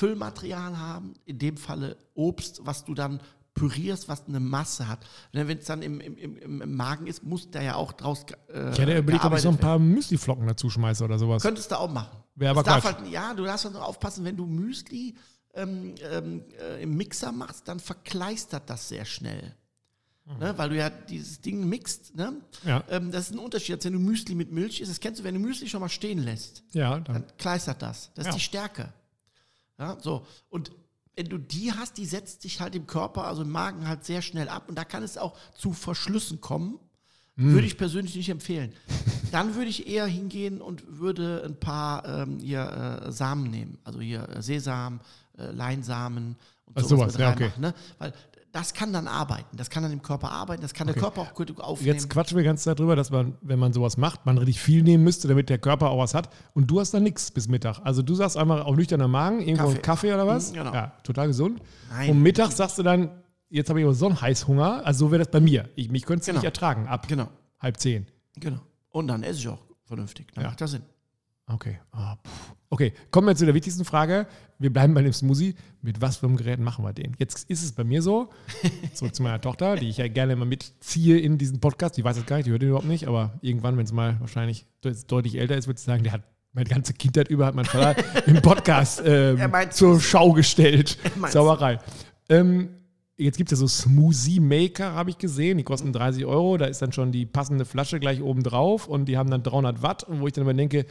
[0.01, 3.19] Füllmaterial haben, in dem Falle Obst, was du dann
[3.53, 5.05] pürierst, was eine Masse hat.
[5.31, 8.25] Wenn es dann im, im, im, Magen ist, muss der ja auch draus.
[8.51, 11.43] Äh, ich hätte überlegt, ob ich so ein paar Müsliflocken dazu schmeiße oder sowas.
[11.43, 12.17] Könntest du auch machen.
[12.33, 12.83] Wäre aber Quatsch.
[12.83, 15.13] Halt, ja, du darfst halt nur aufpassen, wenn du Müsli
[15.53, 19.55] ähm, ähm, äh, im Mixer machst, dann verkleistert das sehr schnell.
[20.25, 20.39] Mhm.
[20.39, 22.15] Ne, weil du ja dieses Ding mixt.
[22.15, 22.33] Ne?
[22.65, 22.83] Ja.
[22.89, 24.89] Ähm, das ist ein Unterschied, als wenn du Müsli mit Milch isst.
[24.89, 26.63] Das kennst du, wenn du Müsli schon mal stehen lässt.
[26.73, 28.09] Ja, dann, dann kleistert das.
[28.15, 28.29] Das ja.
[28.31, 28.91] ist die Stärke.
[29.81, 30.27] Ja, so.
[30.49, 30.71] Und
[31.15, 34.21] wenn du die hast, die setzt sich halt im Körper, also im Magen halt sehr
[34.21, 34.65] schnell ab.
[34.69, 36.79] Und da kann es auch zu Verschlüssen kommen.
[37.35, 37.53] Mm.
[37.53, 38.73] Würde ich persönlich nicht empfehlen.
[39.31, 43.79] Dann würde ich eher hingehen und würde ein paar ähm, hier äh, Samen nehmen.
[43.83, 44.99] Also hier äh, Sesam,
[45.37, 46.35] äh, Leinsamen
[46.65, 47.51] und also sowas, sowas ja, okay.
[47.57, 47.73] ne?
[47.97, 48.13] Weil
[48.51, 50.99] das kann dann arbeiten, das kann dann im Körper arbeiten, das kann okay.
[50.99, 51.93] der Körper auch gut aufnehmen.
[51.93, 55.03] Jetzt quatschen wir ganz darüber, dass man, wenn man sowas macht, man richtig viel nehmen
[55.03, 56.29] müsste, damit der Körper auch was hat.
[56.53, 57.79] Und du hast dann nichts bis Mittag.
[57.83, 60.51] Also du sagst einmal auf nüchterner Magen, irgendwo Kaffee, Kaffee oder was?
[60.51, 60.73] Mhm, genau.
[60.73, 61.61] Ja, total gesund.
[61.89, 62.09] Nein.
[62.09, 63.09] Und mittags sagst du dann,
[63.49, 64.85] jetzt habe ich aber so einen Heißhunger.
[64.85, 65.69] Also so wäre das bei mir.
[65.75, 66.39] Ich, mich könnte es genau.
[66.39, 67.29] nicht ertragen, ab genau.
[67.59, 68.07] halb zehn.
[68.35, 68.59] Genau.
[68.89, 70.27] Und dann esse ich auch vernünftig.
[70.33, 70.49] Dann ja.
[70.49, 70.83] macht das Sinn.
[71.53, 71.79] Okay.
[71.93, 72.13] Oh,
[72.69, 74.27] okay, kommen wir zu der wichtigsten Frage.
[74.59, 75.55] Wir bleiben bei dem Smoothie.
[75.81, 77.15] Mit was für einem Gerät machen wir den?
[77.17, 78.29] Jetzt ist es bei mir so,
[78.93, 81.97] zurück zu meiner Tochter, die ich ja gerne immer mitziehe in diesen Podcast.
[81.97, 84.19] Die weiß das gar nicht, die hört den überhaupt nicht, aber irgendwann, wenn es mal
[84.19, 84.65] wahrscheinlich
[85.07, 87.95] deutlich älter ist, würde ich sagen, der hat meine ganze Kindheit über hat mein Vater
[88.27, 89.39] im Podcast ähm,
[89.71, 90.97] zur Schau gestellt.
[91.29, 91.79] Sauerei.
[92.29, 92.69] Ähm,
[93.17, 95.57] jetzt gibt es ja so Smoothie Maker, habe ich gesehen.
[95.57, 96.57] Die kosten 30 Euro.
[96.57, 99.81] Da ist dann schon die passende Flasche gleich oben drauf und die haben dann 300
[99.81, 100.03] Watt.
[100.03, 100.85] Und wo ich dann immer denke,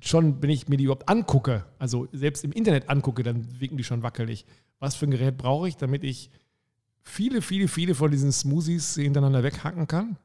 [0.00, 3.84] schon, wenn ich mir die überhaupt angucke, also selbst im Internet angucke, dann wirken die
[3.84, 4.46] schon wackelig.
[4.78, 6.30] Was für ein Gerät brauche ich, damit ich
[7.02, 10.18] viele, viele, viele von diesen Smoothies hintereinander weghacken kann?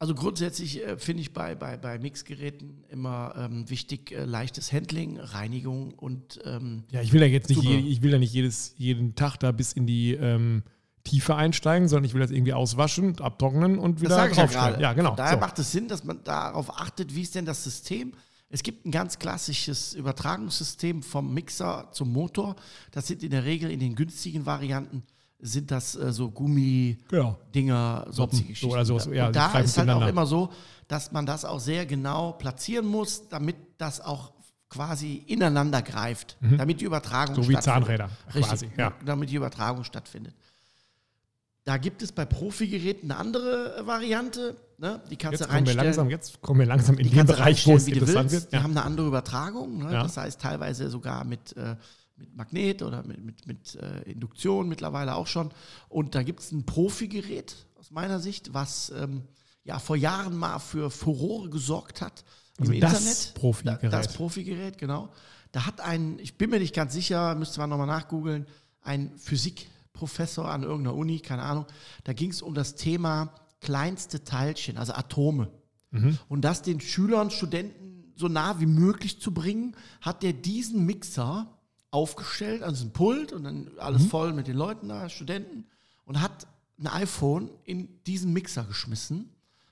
[0.00, 5.18] Also grundsätzlich äh, finde ich bei, bei, bei Mixgeräten immer ähm, wichtig äh, leichtes Handling,
[5.18, 8.74] Reinigung und ähm, Ja, ich will ja jetzt nicht, je, ich will ja nicht jedes,
[8.76, 10.62] jeden Tag da bis in die ähm,
[11.02, 14.74] Tiefe einsteigen, sondern ich will das irgendwie auswaschen, abtrocknen und wieder draufstellen.
[14.74, 15.10] Ja, ja, genau.
[15.10, 15.40] Von daher so.
[15.40, 18.12] macht es Sinn, dass man darauf achtet, wie ist denn das System?
[18.50, 22.56] Es gibt ein ganz klassisches Übertragungssystem vom Mixer zum Motor.
[22.92, 25.02] Das sind in der Regel in den günstigen Varianten
[25.40, 28.12] sind das äh, so Gummi-Dinger, genau.
[28.12, 30.50] sonstige so, oder so, ja, Und da ist halt auch immer so,
[30.88, 34.32] dass man das auch sehr genau platzieren muss, damit das auch
[34.68, 36.58] quasi ineinander greift, mhm.
[36.58, 37.62] damit die Übertragung so stattfindet.
[37.62, 38.92] So wie Zahnräder Richtig, quasi, ja.
[39.04, 40.34] damit die Übertragung stattfindet.
[41.68, 44.56] Da gibt es bei Profigeräten eine andere Variante.
[44.78, 45.02] Ne?
[45.10, 45.84] Die kannst jetzt du reinstellen.
[45.84, 48.50] Langsam, jetzt kommen wir langsam in den Bereich, wo es interessant wird.
[48.54, 49.80] Die haben eine andere Übertragung.
[49.80, 49.92] Ne?
[49.92, 50.02] Ja.
[50.04, 51.76] Das heißt teilweise sogar mit, äh,
[52.16, 55.50] mit Magnet oder mit, mit, mit äh, Induktion mittlerweile auch schon.
[55.90, 59.24] Und da gibt es ein Profigerät aus meiner Sicht, was ähm,
[59.64, 62.24] ja vor Jahren mal für Furore gesorgt hat
[62.58, 63.34] also im das Internet.
[63.34, 63.92] Profigerät.
[63.92, 65.10] Das Profigerät, genau.
[65.52, 68.46] Da hat ein, ich bin mir nicht ganz sicher, müsste man nochmal nachgoogeln,
[68.80, 69.66] ein Physik-
[69.98, 71.66] Professor an irgendeiner Uni, keine Ahnung.
[72.04, 75.50] Da ging es um das Thema kleinste Teilchen, also Atome.
[75.90, 76.18] Mhm.
[76.28, 81.48] Und das den Schülern, Studenten so nah wie möglich zu bringen, hat der diesen Mixer
[81.90, 84.08] aufgestellt, also ein Pult und dann alles mhm.
[84.08, 85.66] voll mit den Leuten da, Studenten,
[86.04, 86.46] und hat
[86.78, 89.30] ein iPhone in diesen Mixer geschmissen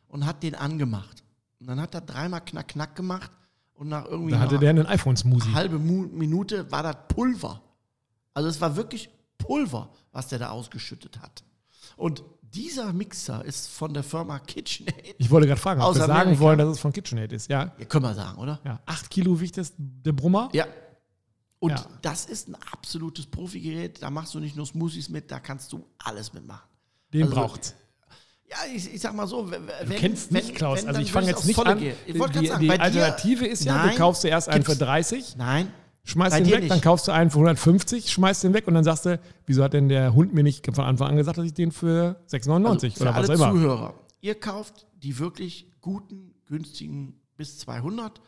[0.08, 1.22] und hat den angemacht.
[1.60, 3.30] Und dann hat er dreimal knack knack gemacht
[3.74, 5.54] und nach irgendwie da hatte der einen iPhone-Smoothie.
[5.54, 7.62] halbe Minute war das Pulver.
[8.34, 9.08] Also es war wirklich
[9.46, 11.44] Pulver, was der da ausgeschüttet hat.
[11.96, 15.16] Und dieser Mixer ist von der Firma KitchenAid.
[15.18, 17.50] Ich wollte gerade fragen, ob wir sagen wollen, dass es von KitchenAid ist.
[17.50, 18.60] Ja, ja können wir sagen, oder?
[18.64, 18.80] Ja.
[18.86, 20.48] Acht Kilo wiegt das, der Brummer.
[20.52, 20.66] Ja.
[21.58, 21.86] Und ja.
[22.02, 24.02] das ist ein absolutes Profigerät.
[24.02, 26.68] Da machst du nicht nur Smoothies mit, da kannst du alles mitmachen.
[27.12, 27.74] Den also, braucht's.
[28.48, 30.82] Ja, ich, ich, sag mal so, wenn, du kennst wenn, nicht, Klaus.
[30.82, 31.78] Wenn, also ich fange jetzt nicht an.
[31.78, 35.36] Die, sagen, die Alternative ist ja, nein, du kaufst zuerst einen für 30.
[35.36, 35.72] Nein,
[36.06, 36.70] schmeißt den weg, nicht.
[36.70, 39.74] dann kaufst du einen für 150, schmeißt den weg und dann sagst du, wieso hat
[39.74, 43.02] denn der Hund mir nicht von Anfang an gesagt, dass ich den für 6,99 also
[43.02, 43.50] oder was immer.
[43.50, 48.20] Zuhörer, ihr kauft die wirklich guten, günstigen bis 200.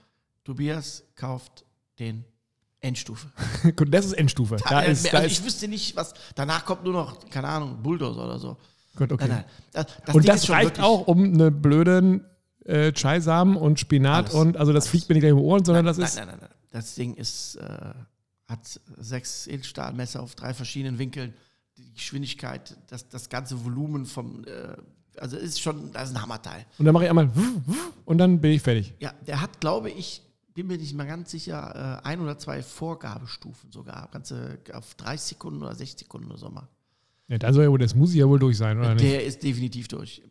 [0.44, 1.64] Tobias kauft
[1.98, 2.24] den
[2.80, 3.28] Endstufe.
[3.76, 4.56] Gut, das ist Endstufe.
[4.56, 8.24] Da, da ist, also ich wüsste nicht, was danach kommt nur noch, keine Ahnung, Bulldozer
[8.24, 8.56] oder so.
[8.96, 9.26] Gut, okay.
[9.28, 9.44] Nein, nein.
[9.72, 12.24] Das, das und Ding das reicht auch, um eine blöden
[12.64, 14.90] äh, Chai-Samen und Spinat alles, und also das alles.
[14.90, 16.16] fliegt mir nicht gleich im Ohren, sondern nein, das ist.
[16.16, 16.50] Nein, nein, nein.
[16.70, 17.92] Das Ding ist, äh,
[18.46, 21.34] hat sechs Edelstahlmesser auf drei verschiedenen Winkeln.
[21.76, 24.76] Die Geschwindigkeit, das, das ganze Volumen vom, äh,
[25.18, 26.66] also ist schon, das ist ein Hammerteil.
[26.78, 27.30] Und dann mache ich einmal
[28.04, 28.94] und dann bin ich fertig.
[29.00, 30.22] Ja, der hat, glaube ich,
[30.54, 34.08] bin mir nicht mal ganz sicher, äh, ein oder zwei Vorgabestufen sogar.
[34.10, 36.68] Ganze auf 30 Sekunden oder 60 Sekunden oder so mal.
[37.28, 39.04] Ja, dann soll ja wohl, das muss ja wohl durch sein, oder der nicht?
[39.04, 40.22] Der ist definitiv durch.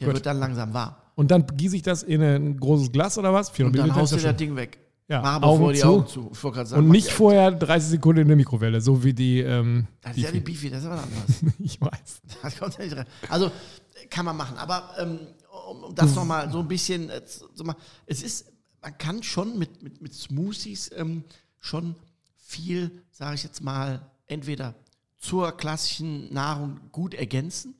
[0.00, 0.14] Der Gut.
[0.16, 0.96] wird dann langsam warm.
[1.14, 3.50] Und dann gieße ich das in ein großes Glas oder was?
[3.60, 4.78] Und dann haust du das Ding weg.
[5.10, 5.86] Ja, Mach aber Augen vorher die zu.
[5.88, 6.30] Augen zu.
[6.32, 9.40] Ich wollte sagen, Und nicht vorher 30 Sekunden in der Mikrowelle, so wie die.
[9.40, 10.70] Ähm, Das ist ja die Beefy.
[10.70, 11.54] Das ist aber anders.
[11.58, 12.20] ich weiß.
[12.42, 13.06] Das kommt ja nicht rein.
[13.28, 13.50] Also
[14.08, 15.18] kann man machen, aber ähm,
[15.68, 17.74] um, das nochmal so ein bisschen, äh, zu- so mal,
[18.06, 21.24] es ist, man kann schon mit, mit, mit Smoothies ähm,
[21.58, 21.96] schon
[22.36, 24.74] viel, sage ich jetzt mal, entweder
[25.18, 27.74] zur klassischen Nahrung gut ergänzen,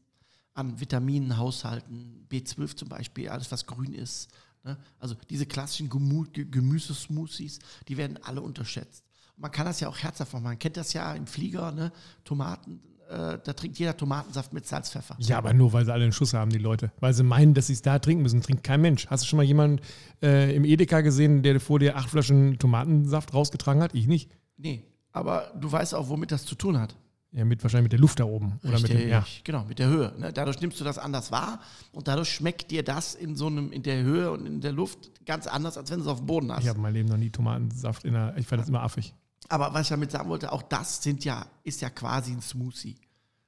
[0.55, 4.29] an Vitaminen, Haushalten, B12 zum Beispiel, alles was grün ist.
[4.65, 4.77] Ne?
[4.99, 9.05] Also diese klassischen Gemü Ge- Gemüsesmoothies, die werden alle unterschätzt.
[9.37, 10.43] Man kann das ja auch herzhaft machen.
[10.45, 11.93] Man kennt das ja im Flieger, ne?
[12.25, 15.17] Tomaten, äh, da trinkt jeder Tomatensaft mit Salz, Pfeffer.
[15.19, 16.93] Ja, aber nur, weil sie alle einen Schuss haben, die Leute.
[17.01, 18.43] Weil sie meinen, dass sie es da trinken müssen.
[18.43, 19.07] Trinkt kein Mensch.
[19.07, 19.81] Hast du schon mal jemanden
[20.23, 23.95] äh, im Edeka gesehen, der vor dir acht Flaschen Tomatensaft rausgetragen hat?
[23.95, 24.31] Ich nicht.
[24.59, 26.95] Nee, aber du weißt auch, womit das zu tun hat.
[27.33, 28.59] Ja, mit, wahrscheinlich mit der Luft da oben.
[28.65, 29.25] Oder mit dem, ja.
[29.45, 30.13] genau, mit der Höhe.
[30.19, 30.33] Ne?
[30.33, 31.61] Dadurch nimmst du das anders wahr
[31.93, 35.25] und dadurch schmeckt dir das in so einem, in der Höhe und in der Luft
[35.27, 36.65] ganz anders, als wenn du es auf dem Boden hast.
[36.65, 38.37] Ich habe mein Leben noch nie Tomatensaft in der.
[38.37, 39.15] Ich fand das immer affig.
[39.49, 42.97] Aber was ich damit sagen wollte, auch das sind ja, ist ja quasi ein Smoothie.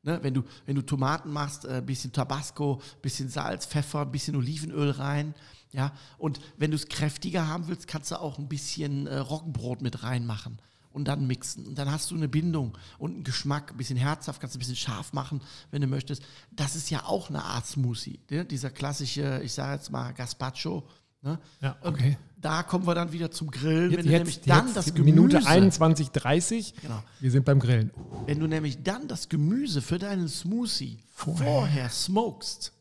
[0.02, 0.18] Ne?
[0.22, 4.90] Wenn, du, wenn du Tomaten machst, ein bisschen Tabasco, bisschen Salz, Pfeffer, ein bisschen Olivenöl
[4.90, 5.34] rein.
[5.72, 5.92] Ja?
[6.18, 10.02] Und wenn du es kräftiger haben willst, kannst du auch ein bisschen äh, Roggenbrot mit
[10.02, 10.58] reinmachen
[10.92, 11.66] und dann mixen.
[11.66, 14.60] Und dann hast du eine Bindung und einen Geschmack, ein bisschen herzhaft, kannst du ein
[14.60, 16.22] bisschen scharf machen, wenn du möchtest.
[16.50, 18.20] Das ist ja auch eine Art Smoothie.
[18.30, 18.44] Ne?
[18.44, 20.86] Dieser klassische, ich sage jetzt mal Gazpacho.
[21.22, 21.38] Ne?
[21.60, 22.18] Ja, Und okay.
[22.36, 23.92] Da kommen wir dann wieder zum Grillen.
[23.92, 26.74] Jetzt, wenn du nämlich jetzt, dann jetzt das Gemüse, Minute 21.30.
[26.82, 27.02] Genau.
[27.20, 27.92] Wir sind beim Grillen.
[28.26, 31.46] wenn du nämlich dann das Gemüse für deinen Smoothie Vorher.
[31.46, 32.72] vorher, smokest,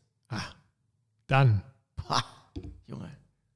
[1.28, 1.62] Dann.
[2.08, 2.24] ha,
[2.86, 3.10] Junge,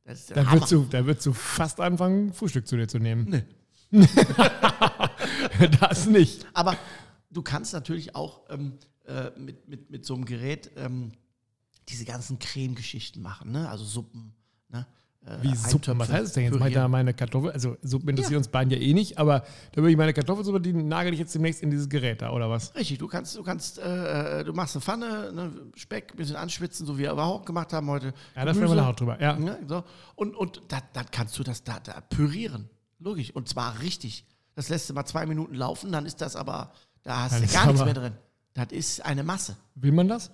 [0.04, 0.52] das ist der Da Hammer.
[0.60, 3.26] würdest, du, da würdest du fast anfangen, Frühstück zu dir zu nehmen.
[3.28, 3.42] Nee.
[5.80, 6.46] das nicht.
[6.54, 6.76] Aber
[7.30, 8.74] du kannst natürlich auch ähm,
[9.06, 11.12] äh, mit, mit, mit so einem Gerät ähm,
[11.88, 13.68] diese ganzen Cremegeschichten machen, ne?
[13.68, 14.32] also Suppen.
[14.68, 14.84] Ne?
[15.24, 15.98] Äh, Wie Suppen?
[16.00, 16.58] Was heißt das denn jetzt?
[16.58, 17.52] Meint da meine Kartoffel?
[17.52, 18.38] Also Suppen interessiert Ja.
[18.38, 19.40] uns beiden ja eh nicht, aber
[19.72, 22.50] da würde ich meine Kartoffelsuppe, die nagel ich jetzt demnächst in dieses Gerät da, oder
[22.50, 22.74] was?
[22.74, 26.36] Richtig, du kannst, du kannst, äh, äh, du machst eine Pfanne, ne, Speck, ein bisschen
[26.36, 28.12] anschwitzen, so wie wir aber auch gemacht haben heute.
[28.34, 29.20] Ja, da sprechen wir nachher drüber.
[29.20, 29.38] Ja.
[29.38, 29.84] Ja, so.
[30.16, 32.68] Und, und da, dann kannst du das da, da pürieren.
[32.98, 33.30] Logisch.
[33.30, 34.24] Und zwar richtig.
[34.54, 37.66] Das lässt du mal zwei Minuten laufen, dann ist das aber, da hast du gar
[37.66, 38.14] nichts mehr drin.
[38.54, 39.56] Das ist eine Masse.
[39.74, 40.30] Will man das?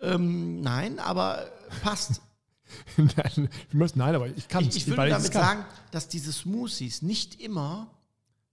[0.00, 1.48] Ähm, nein, aber
[1.82, 2.20] passt.
[2.96, 7.40] Nein, Nein, aber ich kann ich, ich würde damit es sagen, dass diese Smoothies nicht
[7.40, 7.90] immer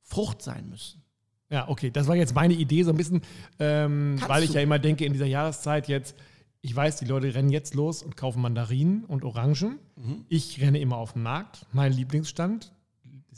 [0.02, 1.02] Frucht sein müssen.
[1.50, 3.22] Ja, okay, das war jetzt meine Idee so ein bisschen,
[3.60, 4.56] ähm, weil ich du.
[4.56, 6.16] ja immer denke, in dieser Jahreszeit jetzt,
[6.62, 9.80] ich weiß, die Leute rennen jetzt los und kaufen Mandarinen und Orangen.
[9.96, 10.26] Mhm.
[10.28, 11.66] Ich renne immer auf den Markt.
[11.72, 12.72] Mein Lieblingsstand,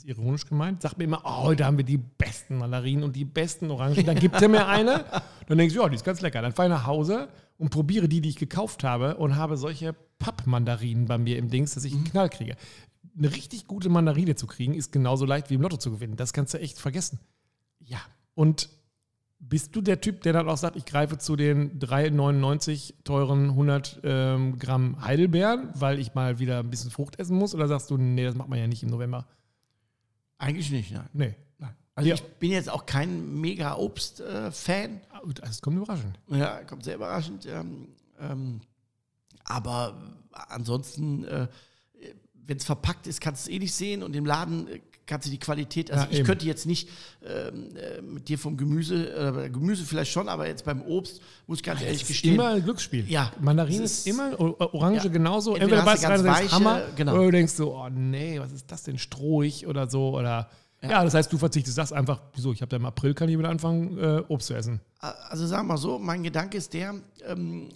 [0.02, 3.24] ist ironisch gemeint, sagt mir immer, oh, heute haben wir die besten Mandarinen und die
[3.24, 4.04] besten Orangen.
[4.04, 5.04] Dann gibt er mir eine.
[5.48, 6.42] Dann denke ich, ja, die ist ganz lecker.
[6.42, 9.94] Dann fahre ich nach Hause und probiere die, die ich gekauft habe und habe solche
[10.18, 11.98] Pappmandarinen bei mir im Dings, dass ich Mhm.
[11.98, 12.56] einen Knall kriege.
[13.16, 16.16] Eine richtig gute Mandarine zu kriegen, ist genauso leicht wie im Lotto zu gewinnen.
[16.16, 17.18] Das kannst du echt vergessen.
[17.80, 17.98] Ja.
[18.34, 18.70] Und
[19.38, 24.00] bist du der Typ, der dann auch sagt, ich greife zu den 3,99 teuren 100
[24.04, 27.54] ähm, Gramm Heidelbeeren, weil ich mal wieder ein bisschen Frucht essen muss?
[27.54, 29.26] Oder sagst du, nee, das macht man ja nicht im November?
[30.42, 31.08] Eigentlich nicht, nein.
[31.12, 31.34] Nee.
[31.58, 31.76] Nein.
[31.94, 32.14] Also Ja.
[32.16, 35.00] ich bin jetzt auch kein mega Obst-Fan.
[35.36, 36.18] Das kommt überraschend.
[36.28, 37.46] Ja, kommt sehr überraschend.
[37.46, 38.60] Ähm, ähm,
[39.44, 39.96] aber
[40.32, 41.46] ansonsten, äh,
[42.34, 45.26] wenn es verpackt ist, kannst du es eh nicht sehen und im Laden äh, kannst
[45.26, 45.90] du die Qualität.
[45.90, 46.26] Also Ja, ich eben.
[46.26, 46.88] könnte jetzt nicht
[47.24, 51.58] ähm, äh, mit dir vom Gemüse, äh, Gemüse vielleicht schon, aber jetzt beim Obst muss
[51.58, 52.34] ich ganz ehrlich Es ist gestehen.
[52.34, 53.08] immer ein Glücksspiel.
[53.10, 53.32] Ja.
[53.40, 55.10] Mandarinen ist, ist- immer, Orange Ja.
[55.10, 55.54] genauso.
[55.54, 56.82] Entweder Entweder hast du ganz weiche, Hammer.
[56.96, 57.14] genau.
[57.14, 60.16] Oder du denkst so, oh nee, was ist das denn, strohig oder so.
[60.16, 60.48] Oder
[60.82, 63.38] ja, das heißt, du verzichtest das einfach, wieso, ich habe da im April, kann ich
[63.38, 64.80] wieder anfangen, äh, Obst zu essen.
[64.98, 66.94] Also sagen wir mal so, mein Gedanke ist der,
[67.26, 67.68] ähm,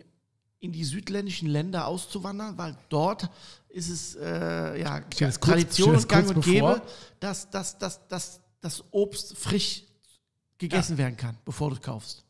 [0.61, 3.29] in die südländischen Länder auszuwandern, weil dort
[3.69, 6.45] ist es äh, ja, kurz- Tradition und Gang und?
[6.45, 6.81] Gäbe,
[7.21, 9.83] dass, dass, dass, dass das Obst frisch
[10.59, 12.25] gegessen werden kann, bevor du es kaufst.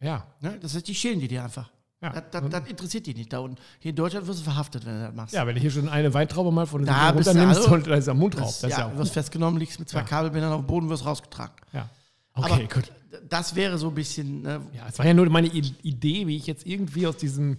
[0.00, 0.26] Ja.
[0.40, 0.58] Ne?
[0.60, 1.70] Das heißt, die schälen die dir einfach.
[2.02, 2.10] Ja.
[2.12, 3.30] Das, das, das interessiert die nicht.
[3.32, 3.60] Da unten.
[3.78, 5.34] Hier in Deutschland wirst du verhaftet, wenn du das machst.
[5.34, 8.08] Ja, wenn du hier schon eine Weintraube mal von Da runternimmst also- und da ist
[8.08, 8.46] am Mund drauf.
[8.46, 10.04] das, Das ist ja, ja, du wirst festgenommen, liegst mit zwei Ja.
[10.06, 11.54] Kabelbindern auf dem Boden, wirst rausgetragen.
[11.72, 11.88] ja.
[12.32, 12.92] Okay, Aber gut.
[13.28, 16.46] Das wäre so ein bisschen, ne, Ja, es war ja nur meine Idee, wie ich
[16.46, 17.58] jetzt irgendwie aus diesem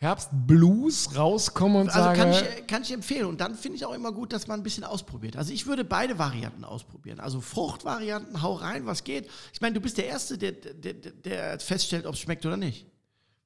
[0.00, 3.26] Herbstblues rauskomme und Also sage, kann ich, kann ich empfehlen.
[3.26, 5.36] Und dann finde ich auch immer gut, dass man ein bisschen ausprobiert.
[5.36, 7.18] Also ich würde beide Varianten ausprobieren.
[7.18, 9.28] Also Fruchtvarianten, hau rein, was geht.
[9.52, 12.86] Ich meine, du bist der Erste, der, der, der- feststellt, ob es schmeckt oder nicht.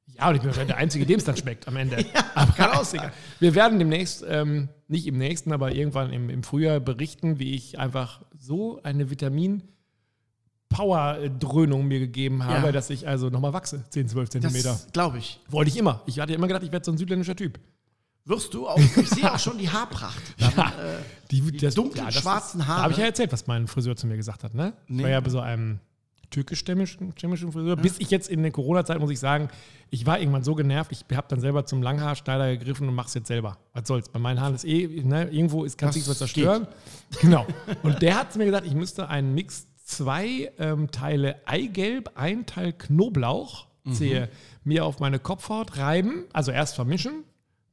[0.09, 2.05] ja, und ich bin der Einzige, dem es dann schmeckt am Ende.
[2.35, 3.15] aber kann auch egal.
[3.41, 7.79] Wir werden demnächst, ähm, nicht im nächsten, aber irgendwann im, im Frühjahr berichten, wie ich
[7.79, 9.09] einfach so eine
[10.73, 12.73] Vitamin-Power-Dröhnung mir gegeben habe, Ja.
[12.73, 14.79] dass ich also nochmal wachse, 10, 12 Zentimeter.
[14.93, 15.41] Glaube ich.
[15.49, 16.03] Wollte ich immer.
[16.07, 17.59] Ich hatte immer gedacht, ich werde so ein südländischer Typ.
[18.25, 20.23] Wirst du auch, ich sehe auch schon die Haarpracht.
[20.39, 20.99] Dann, Ja, äh,
[21.31, 22.77] die, die das, dunklen, das schwarzen ist- Haare.
[22.79, 24.55] Da habe ich ja erzählt, was mein Friseur zu mir gesagt hat.
[24.55, 24.75] Ne?
[24.87, 25.03] Ich Nee.
[25.03, 25.81] war ja bei so einem
[26.31, 27.77] türkisch-stämmischen stämmischen Friseur.
[27.77, 29.49] Bis ich jetzt in der Corona-Zeit, muss ich sagen,
[29.91, 33.15] ich war irgendwann so genervt, ich habe dann selber zum Langhaarschneider gegriffen und mache es
[33.15, 33.59] jetzt selber.
[33.75, 34.09] Was soll's?
[34.09, 36.67] Bei meinen Haaren ist eh, ne, irgendwo ist, kann sich was zerstören.
[37.21, 37.45] Genau.
[37.83, 42.73] Und der hat mir gesagt, ich müsste einen Mix zwei ähm, Teile Eigelb, ein Teil
[42.73, 44.29] Knoblauch, sehe,
[44.65, 47.25] mir auf meine Kopfhaut reiben, also erst vermischen,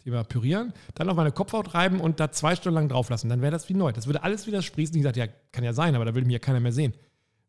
[0.04, 3.30] Thema pürieren, dann auf meine Kopfhaut reiben und da zwei Stunden lang drauf lassen.
[3.30, 3.92] Dann wäre das wie neu.
[3.92, 4.96] Das würde alles wieder sprießen.
[4.96, 6.94] Ich sagte, ja, kann ja sein, aber da will mich ja keiner mehr sehen.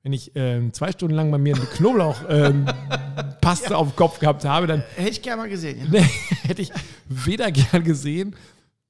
[0.02, 4.66] Wenn ich ähm, zwei Stunden lang bei mir eine Knoblauch-Paste auf dem Kopf gehabt habe,
[4.66, 5.88] dann Hätte ich gerne mal gesehen.
[5.92, 6.00] Ja.
[6.42, 6.72] hätte ich
[7.06, 8.34] weder gern gesehen,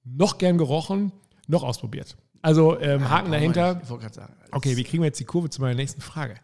[0.05, 1.13] noch gern gerochen,
[1.49, 2.17] noch ausprobiert.
[2.43, 3.81] Also ähm, Haken dahinter.
[3.83, 4.35] Ich sagen.
[4.51, 6.37] Okay, wie kriegen wir jetzt die Kurve zu meiner nächsten Frage?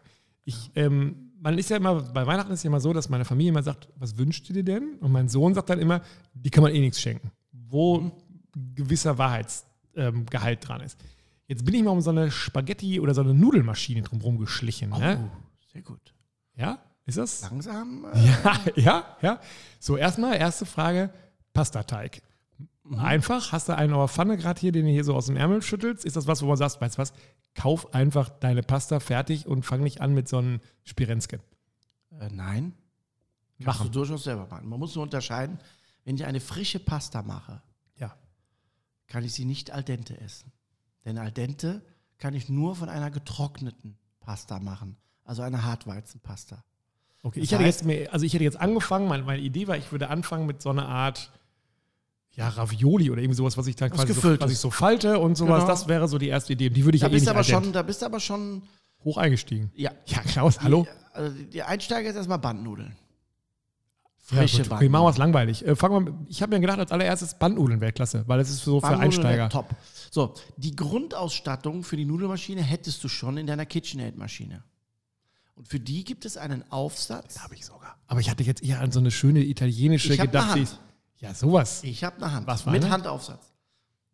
[0.45, 3.51] Ich, ähm, man ist ja immer, bei Weihnachten ist ja immer so, dass meine Familie
[3.51, 4.95] immer sagt, was wünschst du dir denn?
[4.99, 6.01] Und mein Sohn sagt dann immer,
[6.33, 7.31] die kann man eh nichts schenken.
[7.51, 8.11] Wo
[8.75, 10.97] gewisser Wahrheitsgehalt ähm, dran ist.
[11.47, 14.89] Jetzt bin ich mal um so eine Spaghetti- oder so eine Nudelmaschine drumherum geschlichen.
[14.89, 15.29] Ne?
[15.31, 15.37] Oh,
[15.71, 16.13] sehr gut.
[16.55, 17.41] Ja, ist das?
[17.41, 18.05] Langsam.
[18.13, 19.39] Äh, Ja, ja, ja.
[19.79, 21.09] So, erstmal, erste Frage:
[21.53, 22.21] Pastateig.
[22.97, 25.35] Einfach, hast du einen in der Pfanne gerade hier, den du hier so aus dem
[25.35, 26.05] Ärmel schüttelst?
[26.05, 27.13] Ist das was, wo man sagt, weißt du was,
[27.55, 31.41] kauf einfach deine Pasta fertig und fang nicht an mit so einem Spirenzken.
[32.19, 32.73] äh, nein.
[33.59, 33.91] Kannst du Machen.
[33.91, 34.69] durchaus selber machen.
[34.69, 35.59] Man muss nur unterscheiden,
[36.05, 37.61] wenn ich eine frische Pasta mache,
[37.97, 38.15] Ja.
[39.07, 40.51] kann ich sie nicht al dente essen.
[41.05, 41.81] Denn al dente
[42.19, 44.95] kann ich nur von einer getrockneten Pasta machen.
[45.23, 46.63] Also einer Hartweizenpasta.
[47.23, 49.67] Okay, Das ich hätte heißt- jetzt, mir- also ich hätte jetzt angefangen, meine, meine Idee
[49.67, 51.31] war, ich würde anfangen mit so einer Art,
[52.37, 55.35] ja, Ravioli oder irgendwie sowas, was ich dann Was quasi so, ich so falte und
[55.35, 55.55] sowas.
[55.61, 55.67] Genau.
[55.67, 56.69] Das wäre so die erste Idee.
[56.69, 58.19] Die würde ich Da ja eh bist, nicht du aber schon, da bist du aber
[58.19, 58.61] schon,
[59.03, 59.71] hoch eingestiegen.
[59.75, 59.91] ja.
[60.05, 60.83] Ja, Klaus, hallo?
[60.85, 62.95] Die, also die Einsteiger ist erstmal Bandnudeln.
[64.29, 65.65] Ja, Frische gut, okay, machen wir es langweilig.
[65.65, 68.63] Äh, fangen wir, ich habe mir gedacht, als allererstes Bandnudeln wäre klasse, weil das ist
[68.63, 69.49] so für Bandnudeln Einsteiger.
[69.49, 69.69] Top.
[70.11, 74.63] So, die Grundausstattung für die Nudelmaschine hättest du schon in deiner KitchenAid-Maschine.
[75.55, 77.39] Und für die gibt es einen Aufsatz.
[77.39, 77.97] Habe ich sogar.
[78.07, 80.51] Aber ich hatte jetzt eher an so eine schöne italienische Ich gedacht.
[80.51, 80.77] eine ist-
[81.19, 81.83] Ja, sowas.
[81.83, 82.47] Ich habe eine Hand.
[82.47, 82.91] Was war mit eine?
[82.93, 83.51] Handaufsatz.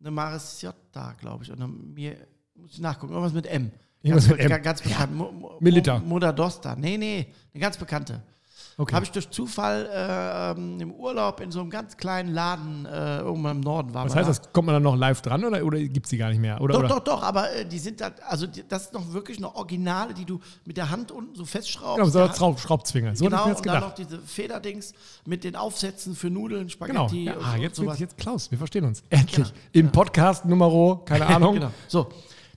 [0.00, 1.50] Eine Mariciotta, glaube ich.
[1.52, 2.16] Und mir,
[2.54, 3.70] muss ich nachgucken, irgendwas mit M.
[4.02, 4.62] Irgendwas ganz, mit M.
[4.62, 5.14] Ganz bekannt.
[5.14, 5.98] Mo- Mo- Milliliter.
[6.00, 6.76] Moda Dosta.
[6.76, 8.22] Nee, nee, eine ganz bekannte.
[8.76, 8.94] Okay.
[8.94, 13.18] Habe ich durch Zufall äh, ähm, im Urlaub in so einem ganz kleinen Laden äh,
[13.20, 14.04] irgendwann im Norden war.
[14.04, 14.32] Was heißt da.
[14.32, 14.52] das?
[14.52, 16.60] Kommt man dann noch live dran oder, oder gibt es die gar nicht mehr?
[16.60, 16.88] Oder, Doch, oder?
[16.88, 20.12] doch, doch, aber äh, die sind da, also die, das ist noch wirklich noch Originale,
[20.14, 21.98] die du mit der Hand unten so festschraubst.
[21.98, 23.14] Genau, so eine Schraub, Schraubzwinge.
[23.14, 23.98] So genau, und mir dann noch gedacht.
[23.98, 24.92] diese Federdings
[25.24, 27.06] mit den Aufsätzen für Nudeln, Genau.
[27.08, 27.98] Spaghetti Ja, und, ah, jetzt, sowas.
[28.00, 29.02] jetzt Klaus, wir verstehen uns.
[29.10, 29.46] Endlich.
[29.46, 29.58] Genau.
[29.72, 31.54] Im Podcast Nummer, keine Ahnung.
[31.54, 31.70] genau.
[31.86, 32.08] So,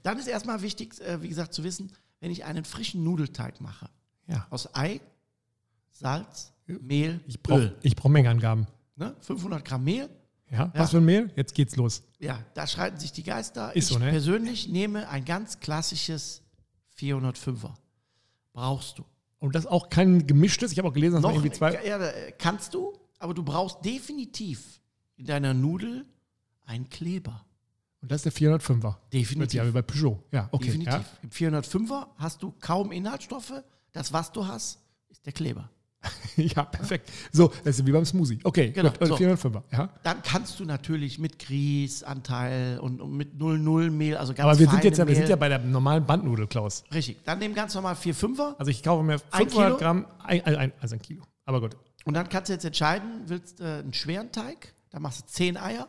[0.01, 3.87] dann ist erstmal wichtig, äh, wie gesagt, zu wissen, wenn ich einen frischen Nudelteig mache,
[4.27, 4.47] Ja.
[4.49, 4.99] aus Ei,
[5.99, 7.77] Salz, Mehl, Ich brauche Öl.
[7.81, 8.67] ich brauch Mengenangaben.
[8.95, 9.15] Ne?
[9.21, 10.09] 500 Gramm Mehl.
[10.51, 10.71] Ja?
[10.75, 11.31] Was für ein Mehl?
[11.35, 12.03] Jetzt geht's los.
[12.19, 13.75] Ja, da schreiten sich die Geister.
[13.75, 14.09] Ist ich so, ne?
[14.11, 16.43] persönlich nehme ein ganz klassisches
[16.99, 17.73] 405er.
[18.53, 19.05] Brauchst du.
[19.39, 20.71] Und das auch kein gemischtes.
[20.71, 21.73] Ich habe auch gelesen, dass man Noch, irgendwie zwei.
[21.85, 24.79] ja, äh, kannst du, aber du brauchst definitiv
[25.15, 26.05] in deiner Nudel
[26.65, 27.43] einen Kleber.
[28.01, 28.95] Und das ist der 405er.
[29.11, 29.55] Definitiv.
[29.57, 30.23] Ja, wie bei Peugeot.
[30.31, 30.65] Ja, okay.
[30.65, 31.05] Definitiv.
[31.23, 33.63] Im 405er hast du kaum Inhaltsstoffe.
[33.91, 34.79] Das, was du hast,
[35.09, 35.69] ist der Kleber.
[36.37, 36.63] Ja.
[36.63, 37.09] perfekt.
[37.31, 38.39] So, das ist wie beim Smoothie.
[38.43, 39.01] Okay, Genau, gut.
[39.01, 39.23] Also so.
[39.23, 39.63] 405er.
[39.71, 39.89] Ja.
[40.03, 44.69] Dann kannst du natürlich mit Grießanteil und, und mit 00 Mehl, also ganz Aber wir
[44.69, 46.83] sind jetzt ja, wir sind ja bei der normalen Bandnudel, Klaus.
[46.93, 47.23] Richtig.
[47.23, 48.55] Dann nehmen ganz normal 4,5er.
[48.57, 49.77] Also ich kaufe mir Ein 500 Kilo?
[49.77, 51.23] Gramm, ein, ein, ein, also ein Kilo.
[51.45, 51.75] Aber gut.
[52.05, 54.73] Und dann kannst du jetzt entscheiden, willst du äh, einen schweren Teig?
[54.91, 55.87] Dann machst du 10 Eier.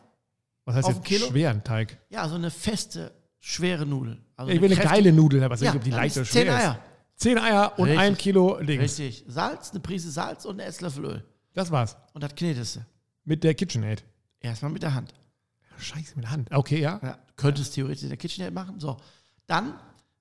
[0.65, 1.27] Was heißt Auf jetzt ein Kilo?
[1.27, 1.97] schweren Teig?
[2.09, 4.17] Ja, so eine feste, schwere Nudel.
[4.35, 6.23] Also Ja, ich will eine geile Nudel, aber ich Ja, ob die dann leicht oder
[6.23, 6.71] ist 10 schwer Eier.
[6.71, 6.88] ist.
[7.19, 7.99] Zehn Eier und Richtig.
[7.99, 8.81] ein Kilo Dings.
[8.81, 9.25] Richtig.
[9.27, 11.23] Salz, eine Prise Salz und ein Esslöffel Öl.
[11.53, 11.97] Das war's.
[12.13, 12.79] Und das knetest du.
[13.25, 14.05] Mit der KitchenAid.
[14.39, 15.13] Erstmal mit der Hand.
[15.77, 16.49] Scheiße, mit der Hand.
[16.49, 16.99] Okay, ja.
[17.03, 18.79] Ja, könntest theoretisch in der KitchenAid machen.
[18.79, 18.95] So.
[19.47, 19.77] Dann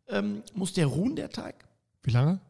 [0.08, 1.68] ähm, muss der ruhen, der Teig.
[2.02, 2.40] Wie lange?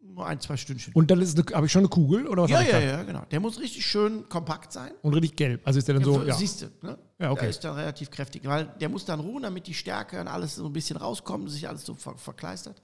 [0.00, 0.94] Nur ein, zwei Stündchen.
[0.94, 3.26] Und dann habe ich schon eine Kugel oder was ja, ja, ja, genau.
[3.30, 4.92] Der muss richtig schön kompakt sein.
[5.02, 5.60] Und richtig gelb.
[5.66, 6.34] Also ist der dann so, ja.
[6.34, 6.98] Siehst du, ne?
[7.18, 7.42] Ja, okay.
[7.42, 10.54] Der ist dann relativ kräftig, weil der muss dann ruhen, damit die Stärke und alles
[10.54, 12.80] so ein bisschen rauskommt, sich alles so ver verkleistert.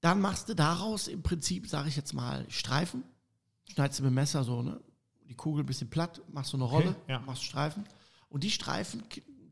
[0.00, 3.04] Dann machst du daraus im Prinzip, sage ich jetzt mal, Streifen.
[3.72, 4.80] Schneidest du mit dem Messer so, ne?
[5.28, 7.20] Die Kugel ein bisschen platt, machst so eine Rolle, ja.
[7.20, 7.84] machst Streifen.
[8.30, 9.02] Und die Streifen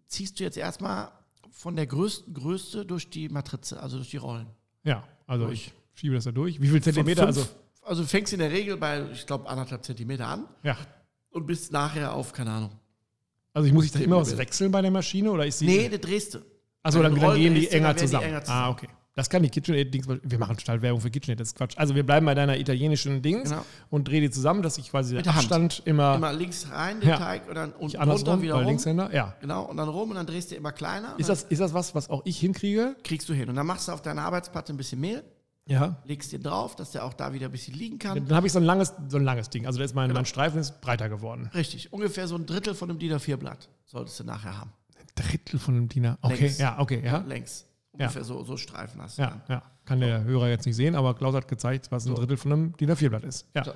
[0.08, 1.12] ziehst du jetzt erstmal
[1.50, 4.46] von der größten Größe durch die Matrize, also durch die Rollen.
[4.84, 5.68] Ja, also Durch.
[5.94, 6.60] ich schiebe das da durch.
[6.60, 7.24] Wie viel Zentimeter?
[7.26, 7.48] fünf- Also,
[7.82, 10.76] also du fängst in der Regel bei, ich glaube, anderthalb Zentimeter an ja.
[11.30, 12.70] und bist nachher auf, keine Ahnung.
[13.52, 15.68] Also ich muss ich da immer was wechseln bei der Maschine oder ich sehe.
[15.68, 16.38] Nee, das drehst du.
[16.82, 18.24] also dann, dann gehen die enger die zusammen.
[18.26, 18.60] enger zusammen.
[18.62, 18.88] Ah, okay.
[19.18, 20.06] Das kann die KitchenAid-Dings.
[20.22, 21.76] Wir machen total Werbung für KitchenAid, das ist Quatsch.
[21.76, 23.64] Also wir bleiben bei deiner italienischen Dings Genau.
[23.90, 25.44] und dreh die zusammen, dass ich quasi Mit den Hand.
[25.52, 27.16] Abstand immer, Immer links rein, den Ja.
[27.18, 28.64] Teig und dann unten nicht runter andersrum, wieder rum.
[28.66, 29.12] Linkshänder.
[29.12, 29.34] Ja.
[29.40, 31.14] Genau, und dann rum und dann drehst du immer kleiner.
[31.14, 32.94] und Ist das, ist das was, was auch ich hinkriege?
[33.02, 33.48] kriegst du hin.
[33.48, 35.24] Und dann machst du auf deiner Arbeitsplatte ein bisschen Mehl,
[35.66, 35.96] Ja.
[36.04, 38.24] legst den drauf, dass der auch da wieder ein bisschen liegen kann.
[38.24, 39.66] Dann habe ich so ein langes, so ein langes Ding.
[39.66, 40.20] Also da ist mein, Genau.
[40.20, 41.50] mein Streifen ist breiter geworden.
[41.54, 44.70] Richtig, ungefähr so ein Drittel von einem DIN A4-Blatt solltest du nachher haben.
[45.16, 46.16] Drittel von einem Diener.
[46.22, 46.58] Okay, Längs.
[46.58, 47.18] ja, okay, ja.
[47.26, 47.64] Längs.
[47.98, 49.62] Ungefähr so, so Streifen hast du Ja, ja.
[49.84, 52.76] Kann der Hörer jetzt nicht sehen, aber Klaus hat gezeigt, was ein Drittel von einem
[52.76, 53.46] DIN A4-Blatt ist.
[53.54, 53.64] Ja.
[53.64, 53.72] So.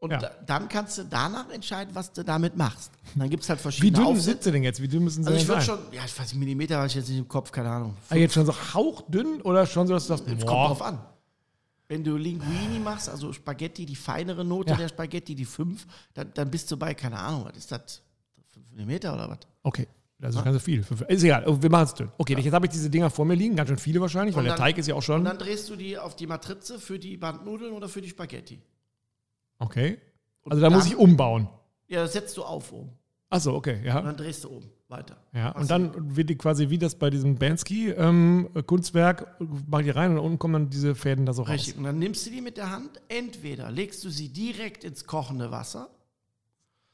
[0.00, 0.18] Und Ja.
[0.18, 2.92] da, dann kannst du danach entscheiden, was du damit machst.
[3.14, 4.24] Und dann gibt es halt Wie verschiedene dünn Aufsätze.
[4.30, 4.80] sind sie denn jetzt?
[4.82, 6.94] Wie dünn müssen sie Also ich würde schon, ja, ich weiß nicht, Millimeter habe ich
[6.94, 7.96] jetzt nicht im Kopf, keine Ahnung.
[8.10, 10.98] Ah, jetzt schon so hauchdünn oder schon so, dass du sagst, Es kommt drauf an.
[11.88, 14.76] Wenn du Linguini machst, also Spaghetti, die feinere Note Ja.
[14.76, 18.02] der Spaghetti, die 5, dann, dann bist du bei, keine Ahnung, was ist das?
[18.52, 19.38] 5 Millimeter oder was?
[19.62, 19.88] Okay.
[20.20, 20.84] Also ganz viel.
[21.08, 22.10] Ist egal, wir machen es dünn.
[22.18, 24.46] Okay, jetzt habe ich diese Dinger vor mir liegen, ganz schön viele wahrscheinlich, weil Und
[24.46, 25.24] der dann- Teig ist ja auch Und schon.
[25.24, 28.60] dann drehst du die auf die Matrize für die Bandnudeln oder für die Spaghetti.
[29.60, 29.98] Okay.
[30.42, 31.48] Und Also da muss ich umbauen.
[31.86, 32.90] Ja, das setzt du auf oben.
[33.30, 34.00] Achso, okay, Und ja.
[34.00, 35.16] dann drehst du oben weiter.
[35.34, 35.44] ja.
[35.52, 39.36] Machst Und dann wird die quasi wie das bei diesem Bansky-Kunstwerk,
[39.68, 41.50] mache ich die rein und unten kommen dann diese Fäden da so raus.
[41.50, 41.76] Richtig.
[41.76, 43.00] Und dann nimmst du die mit der Hand.
[43.08, 45.90] Entweder legst du sie direkt ins kochende Wasser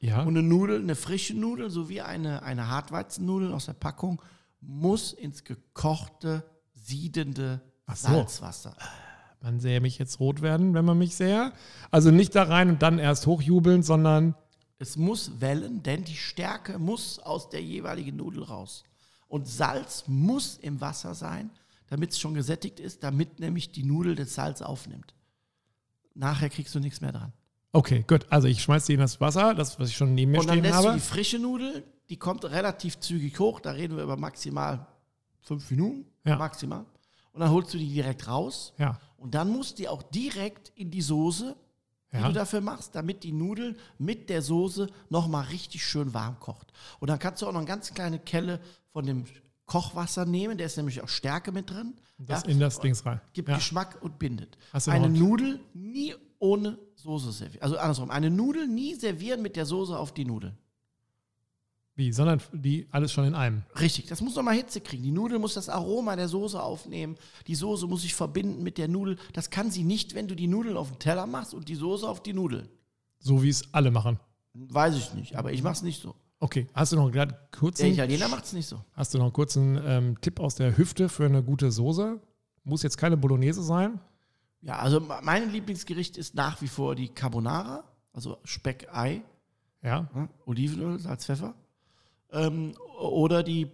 [0.05, 0.21] Ja.
[0.21, 4.21] und eine Nudel, eine frische Nudel, sowie eine, eine Hartweizennudel aus der Packung,
[4.61, 8.09] muss ins gekochte, siedende so.
[8.09, 8.75] Salzwasser.
[9.41, 11.53] Man sähe mich jetzt rot werden, wenn man mich sähe.
[11.91, 14.35] Also nicht da rein und dann erst hochjubeln, sondern
[14.79, 18.83] Es muss wellen, denn die Stärke muss aus der jeweiligen Nudel raus.
[19.27, 21.51] Und Salz muss im Wasser sein,
[21.87, 25.13] damit es schon gesättigt ist, damit nämlich die Nudel das Salz aufnimmt.
[26.15, 27.33] Nachher kriegst du nichts mehr dran.
[27.75, 28.25] Okay, gut.
[28.29, 30.55] Also ich schmeiße die in das Wasser, das, was ich schon neben mir Und dann
[30.57, 30.97] stehen lässt du habe.
[30.97, 34.85] die frische Nudel, die kommt relativ zügig hoch, da reden wir über maximal
[35.41, 36.37] fünf Minuten, Ja.
[36.37, 36.85] maximal.
[37.33, 38.73] Und dann holst du die direkt raus.
[38.77, 38.99] Ja.
[39.17, 41.55] Und dann muss die auch direkt in die Soße,
[42.13, 42.27] die Ja.
[42.27, 46.71] du dafür machst, damit die Nudel mit der Soße nochmal richtig schön warm kocht.
[46.99, 48.59] Und dann kannst du auch noch eine ganz kleine Kelle
[48.93, 49.25] von dem
[49.65, 51.95] Kochwasser nehmen, der ist nämlich auch Stärke mit drin.
[52.17, 53.19] Das ja, in das Dings rein.
[53.33, 53.55] gibt Ja.
[53.55, 54.57] Geschmack und bindet.
[54.87, 57.63] Eine noch- Nudel nie ohne Soße servieren.
[57.63, 60.55] Also andersrum, eine Nudel nie servieren mit der Soße auf die Nudel.
[61.97, 62.11] Wie?
[62.11, 63.63] Sondern die alles schon in einem.
[63.79, 65.01] Richtig, das muss nochmal Hitze kriegen.
[65.03, 67.15] Die Nudel muss das Aroma der Soße aufnehmen.
[67.47, 69.17] Die Soße muss sich verbinden mit der Nudel.
[69.33, 72.07] Das kann sie nicht, wenn du die Nudeln auf den Teller machst und die Soße
[72.07, 72.69] auf die Nudel.
[73.19, 74.19] So wie es alle machen.
[74.53, 76.15] Weiß ich nicht, aber ich mache es nicht so.
[76.39, 78.83] Okay, hast du noch gerade Der kurzen, Italiener macht es nicht so.
[78.93, 82.19] hast du noch einen kurzen ähm, Tipp aus der Hüfte für eine gute Soße?
[82.63, 83.99] Muss jetzt keine Bolognese sein.
[84.61, 89.21] Ja, also mein Lieblingsgericht ist nach wie vor die Carbonara, also Speck, Ei,
[89.83, 90.09] Ja.
[90.13, 90.27] ne?
[90.45, 91.53] Olivenöl, Salz, Pfeffer.
[92.31, 93.71] Ähm, oder die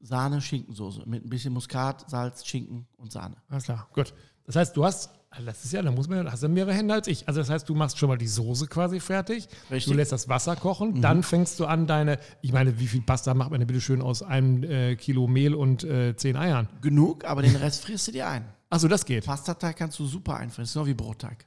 [0.00, 3.36] Sahne-Schinkensoße mit ein bisschen Muskat, Salz, Schinken und Sahne.
[3.48, 4.12] Alles klar, gut.
[4.44, 6.92] Das heißt, du hast, also das ist ja, da muss man, hast du mehrere Hände
[6.92, 7.26] als ich.
[7.26, 9.48] Also das heißt, du machst schon mal die Soße quasi fertig.
[9.70, 9.86] Richtig.
[9.86, 9.92] Mhm.
[9.92, 13.32] Du lässt das Wasser kochen, dann fängst du an deine, ich meine, wie viel Pasta
[13.32, 16.68] macht man denn bitte schön aus einem äh, Kilo Mehl und äh, zehn Eiern?
[16.82, 18.44] Genug, aber den Rest frierst du dir ein.
[18.68, 19.24] Achso, das geht.
[19.24, 21.46] Pastateig kannst du super einfrieren, ist genau wie Brotteig.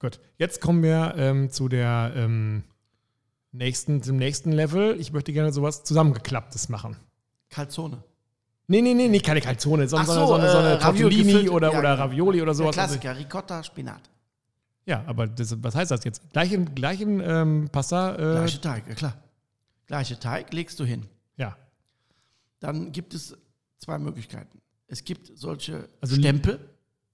[0.00, 0.18] Gut.
[0.36, 2.64] Jetzt kommen wir ähm, zu der ähm,
[3.52, 4.96] nächsten, zum nächsten Level.
[4.98, 6.96] Ich möchte gerne sowas zusammengeklapptes machen.
[7.50, 8.02] Calzone.
[8.68, 11.48] Nee, nee, nee, nicht keine Calzone, sondern so, so, eine, so eine äh, Ravioli Tortellini
[11.50, 11.98] oder, ja, oder.
[11.98, 12.74] Ravioli oder Der sowas.
[12.74, 14.02] Klassiker, Ricotta, Spinat.
[14.86, 16.22] ja, aber das, was heißt das jetzt?
[16.32, 18.14] Gleichen, gleichen ähm, Pasta?
[18.14, 19.14] Äh, Gleiche Teig, ja klar.
[19.86, 21.06] Gleiche Teig legst du hin.
[21.36, 21.56] ja.
[22.60, 23.36] Dann gibt es
[23.78, 24.60] zwei Möglichkeiten.
[24.86, 26.60] Es gibt solche Also Stempel.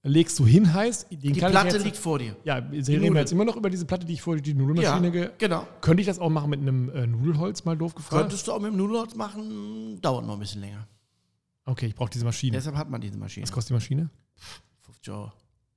[0.03, 2.35] Legst du hin heißt, Die Platte liegt vor dir.
[2.45, 5.11] Ja, wir reden wir jetzt immer noch über diese Platte, die ich vorher die Nudelmaschine
[5.11, 5.67] ge genau.
[5.81, 8.21] Könnte ich das auch machen mit einem äh, Nudelholz, mal doof gefragt?
[8.21, 10.87] Könntest du auch mit dem Nudelholz machen, dauert noch ein bisschen länger.
[11.69, 12.57] Okay, ich brauche diese Maschine.
[12.57, 13.43] Deshalb hat man diese Maschine.
[13.43, 14.09] Was kostet die Maschine?
[14.81, 15.31] 50 Euro.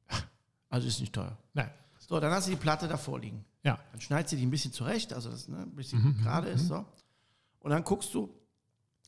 [0.71, 1.37] Also ist nicht teuer.
[1.53, 1.71] Nein.
[1.99, 3.45] So, dann hast du die Platte davor liegen.
[3.63, 3.79] Ja.
[3.93, 6.69] Dann schneidest du die ein bisschen zurecht, also dass ne, ein bisschen Mhm, gerade ist.
[6.69, 6.87] So.
[7.61, 8.35] Und dann guckst du,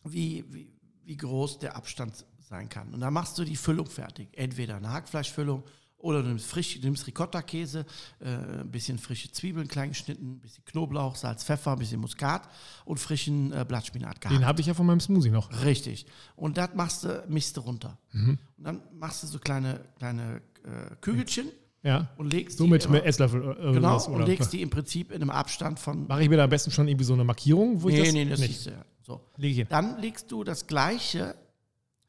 [0.05, 0.71] wie, wie,
[1.05, 2.93] wie groß der Abstand sein kann.
[2.93, 4.29] Und dann machst du die Füllung fertig.
[4.33, 5.63] Entweder eine Hackfleischfüllung
[6.05, 7.87] oder du nimmst, frisch, du nimmst Ricotta-Käse,
[8.21, 8.29] äh,
[8.61, 12.49] ein bisschen frische Zwiebeln klein geschnitten, ein bisschen Knoblauch, Salz, Pfeffer, ein bisschen Muskat
[12.85, 14.39] und frischen äh, Blattspinat gehackt.
[14.39, 15.51] Den habe ich ja von meinem Smoothie noch.
[15.65, 16.07] Richtig.
[16.37, 17.99] Und das machst du, mischst du runter.
[18.13, 18.39] Mhm.
[18.59, 21.49] Und dann machst du so kleine, kleine äh, Kügelchen
[21.83, 22.11] Ja.
[22.19, 25.11] und legst So die mit, mit Esslöffel äh, Genau, irgendwas, und legst die im Prinzip
[25.11, 26.07] in einem Abstand von.
[26.07, 28.13] Mache ich mir da am besten schon irgendwie so eine Markierung, wo ich nee, das
[28.13, 29.21] nee, das nicht ist ja so.
[29.37, 29.67] lege ich hin.
[29.71, 31.35] Dann legst du das gleiche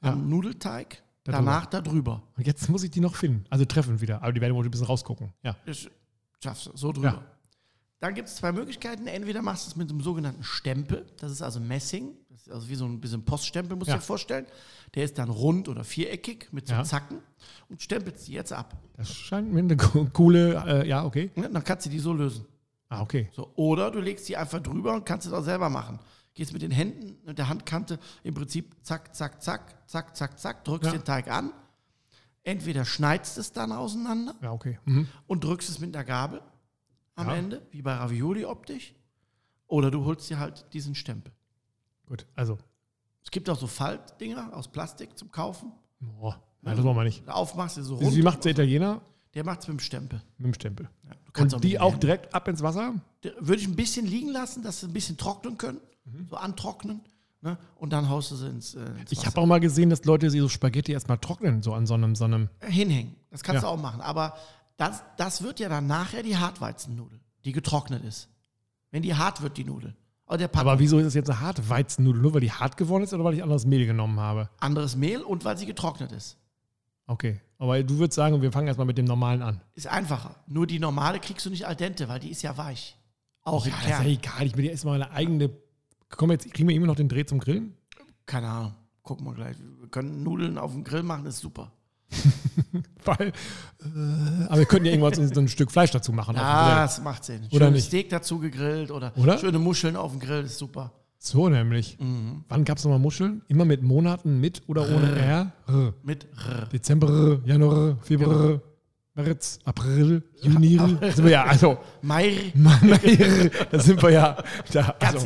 [0.01, 0.11] Ja.
[0.11, 2.21] am Nudelteig Da danach da drüber.
[2.37, 3.45] Und jetzt muss ich die noch finden.
[3.49, 4.21] Also treffen wieder.
[4.21, 5.33] Aber die werden wohl ein bisschen rausgucken.
[5.43, 5.55] Ja.
[5.65, 5.87] Das
[6.41, 7.07] schaffst du, so drüber.
[7.07, 7.23] Ja.
[7.99, 9.07] Dann gibt es zwei Möglichkeiten.
[9.07, 12.69] Entweder machst du es mit einem sogenannten Stempel, das ist also Messing, Das ist also
[12.69, 13.95] wie so ein bisschen Poststempel, muss Ja.
[13.95, 14.45] ich dir vorstellen.
[14.93, 16.83] Der ist dann rund oder viereckig mit so Ja.
[16.83, 17.17] Zacken
[17.69, 18.75] und stempelst die jetzt ab.
[18.95, 21.31] Das scheint mir eine co- coole, äh, ja, okay.
[21.35, 21.49] Ne?
[21.49, 22.45] Dann kannst du die so lösen.
[22.89, 23.29] Ah, okay.
[23.33, 25.97] So, oder du legst die einfach drüber und kannst es auch selber machen.
[26.35, 30.63] Gehst mit den Händen, mit der Handkante im Prinzip zack, zack, zack, zack, zack, zack,
[30.65, 30.97] drückst Ja.
[30.97, 31.51] den Teig an.
[32.43, 34.77] Entweder schneidest es dann auseinander Ja, okay.
[34.85, 35.07] Mhm.
[35.27, 36.41] und drückst es mit einer Gabel
[37.15, 37.35] am Ja.
[37.35, 38.93] Ende, wie bei Ravioli optisch.
[39.67, 41.33] Oder du holst dir halt diesen Stempel.
[42.05, 42.57] Gut, also,
[43.23, 45.71] Es gibt auch so Faltdinger aus Plastik zum Kaufen.
[45.99, 47.27] boah, nein, das wollen wir nicht.
[47.27, 48.23] Aufmachst du so Wie rund.
[48.23, 49.01] macht der Italiener?
[49.33, 50.21] Der macht es mit dem Stempel.
[50.37, 50.87] Mit dem Stempel.
[51.03, 52.93] Ja, Und mit die auch direkt ab ins Wasser?
[53.39, 55.81] Würde ich ein bisschen liegen lassen, dass sie ein bisschen trocknen können.
[56.05, 56.27] Mhm.
[56.29, 57.01] So antrocknen.
[57.41, 57.57] Ne?
[57.75, 60.29] Und dann haust du sie ins, äh, ins Ich habe auch mal gesehen, dass Leute
[60.31, 62.49] so Spaghetti erstmal trocknen, so an so einem, so einem.
[62.61, 63.15] hinhängen.
[63.29, 63.69] Das kannst Ja.
[63.69, 64.01] du auch machen.
[64.01, 64.35] Aber
[64.77, 68.29] das, das wird ja dann nachher die Hartweizennudel, die getrocknet ist.
[68.91, 69.95] Wenn die hart wird, die Nudel.
[70.27, 72.19] Aber wieso ist es jetzt eine harte Weizennudel?
[72.19, 74.49] Nur weil die hart geworden ist oder weil ich anderes Mehl genommen habe?
[74.59, 76.37] anderes Mehl und weil sie getrocknet ist.
[77.05, 77.39] Okay.
[77.59, 79.61] Aber du würdest sagen, wir fangen erstmal mit dem normalen an.
[79.75, 80.35] Ist einfacher.
[80.47, 82.97] Nur die normale kriegst du nicht al dente, weil die ist ja weich.
[83.43, 84.07] Auch Ja, im das ist ja Kern.
[84.07, 84.45] egal.
[84.47, 85.51] Ich will jetzt mal eine eigene.
[86.09, 87.75] Komm, jetzt kriegen wir immer noch den Dreh zum Grillen?
[88.25, 88.75] Keine Ahnung.
[89.03, 89.55] Gucken wir gleich.
[89.79, 91.71] Wir können Nudeln auf dem Grill machen, ist super.
[93.05, 93.27] Weil.
[93.27, 96.35] Äh, aber wir könnten ja irgendwas so ein Stück Fleisch dazu machen.
[96.35, 96.75] Ja, Grill.
[96.75, 97.47] das macht Sinn.
[97.51, 97.85] Oder Schönes nicht?
[97.87, 99.37] Steak dazu gegrillt oder, Oder?
[99.37, 100.91] schöne Muscheln auf dem Grill ist super.
[101.17, 101.97] So nämlich.
[101.99, 102.45] Mhm.
[102.49, 103.41] Wann gab es nochmal Muscheln?
[103.47, 105.51] Immer mit Monaten mit oder ohne R?
[105.67, 105.93] R.
[106.03, 106.67] Mit R.
[106.71, 108.61] Dezember, Januar, Februar,
[109.15, 110.75] März, April, Juni.
[110.75, 112.99] Da sind wir ja, also, Meir, Mann,
[113.71, 114.37] da sind wir ja.
[114.71, 115.25] Da, also,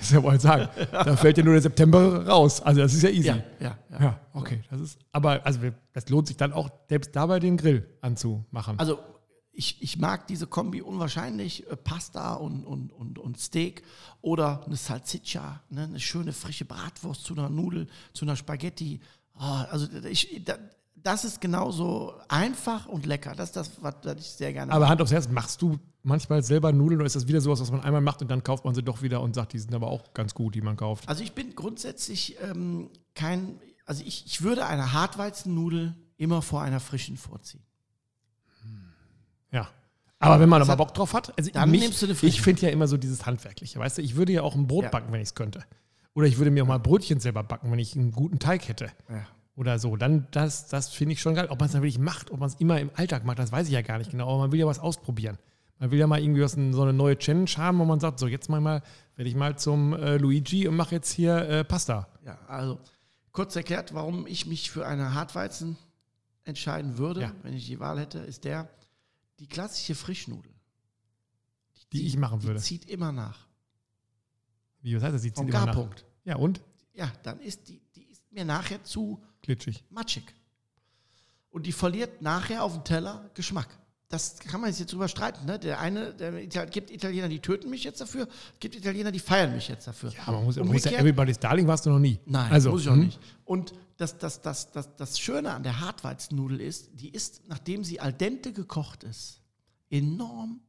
[0.00, 0.68] ist ja wohl sagen.
[0.92, 2.62] Da fällt ja nur der September raus.
[2.62, 3.28] Also, das ist ja easy.
[3.28, 4.00] Ja, ja, ja.
[4.00, 4.62] Ja, okay.
[4.70, 5.60] Das ist, aber also
[5.92, 8.78] das lohnt sich dann auch selbst dabei den Grill anzumachen.
[8.78, 8.98] Also
[9.54, 11.68] ich, ich mag diese Kombi unwahrscheinlich.
[11.70, 13.82] Äh, Pasta und, und, und, und Steak
[14.20, 15.84] oder eine Salsiccia, ne?
[15.84, 19.00] eine schöne frische Bratwurst zu einer Nudel, zu einer Spaghetti.
[19.34, 20.56] Ah, also ich, da,
[21.04, 23.34] das ist genauso einfach und lecker.
[23.36, 26.42] Das ist das, was, was ich sehr gerne aber Hand aufs Herz, machst du manchmal
[26.42, 28.74] selber Nudeln oder ist das wieder sowas, was man einmal macht und dann kauft man
[28.74, 31.08] sie doch wieder und sagt, die sind aber auch ganz gut, die man kauft?
[31.08, 36.80] Also ich bin grundsätzlich ähm, kein, also ich, ich würde eine Hartweizennudel immer vor einer
[36.80, 37.62] frischen vorziehen.
[39.50, 39.68] Ja.
[40.18, 42.26] Aber wenn man aber hat- Bock drauf hat, also Dann mich, nimmst du eine frische.
[42.34, 44.84] ich finde ja immer so dieses Handwerkliche, weißt du, ich würde ja auch ein Brot
[44.84, 44.90] Ja.
[44.90, 45.64] backen, wenn ich es könnte.
[46.14, 48.90] Oder ich würde mir auch mal Brötchen selber backen, wenn ich einen guten Teig hätte.
[49.10, 49.26] Ja.
[49.56, 49.96] Oder so.
[49.96, 51.46] Dann, das, das finde ich schon geil.
[51.48, 53.68] Ob man es dann wirklich macht, ob man es immer im Alltag macht, das weiß
[53.68, 54.28] ich ja gar nicht genau.
[54.28, 55.38] Aber man will ja was ausprobieren.
[55.78, 58.26] Man will ja mal irgendwie was, so eine neue Challenge haben, wo man sagt, so
[58.26, 58.82] jetzt mal, mal
[59.16, 62.08] werde ich mal zum äh, Luigi und mache jetzt hier äh, Pasta.
[62.24, 62.80] Ja, also
[63.32, 65.76] kurz erklärt, warum ich mich für eine Hartweizen
[66.44, 67.32] entscheiden würde, Ja.
[67.42, 68.68] wenn ich die Wahl hätte, ist der,
[69.38, 70.52] die klassische Frischnudel.
[71.92, 72.60] Die ich machen die würde.
[72.60, 73.46] zieht immer nach.
[74.80, 75.22] Wie, was heißt das?
[75.22, 75.94] Die Vom zieht immer nach.
[76.24, 76.60] Ja, und?
[76.92, 79.84] Ja, dann ist die, die ist mir nachher zu Glitschig.
[79.90, 80.24] matschig.
[81.50, 83.68] Und die verliert nachher auf dem Teller Geschmack.
[84.08, 85.44] Das kann man jetzt drüber streiten.
[85.46, 85.58] Ne?
[85.58, 89.18] Der eine, der Ital gibt Italiener, die töten mich jetzt dafür, es gibt Italiener, die
[89.18, 90.10] feiern mich jetzt dafür.
[90.10, 92.18] Ja, aber man muss, man muss ja Everybody's Darling warst du noch nie.
[92.26, 93.06] Nein, also, muss ich auch hm?
[93.06, 93.20] nicht.
[93.44, 98.00] Und das, das, das, das, das Schöne an der Hartweizennudel ist, die ist, nachdem sie
[98.00, 99.40] al dente gekocht ist,
[99.90, 100.60] enorm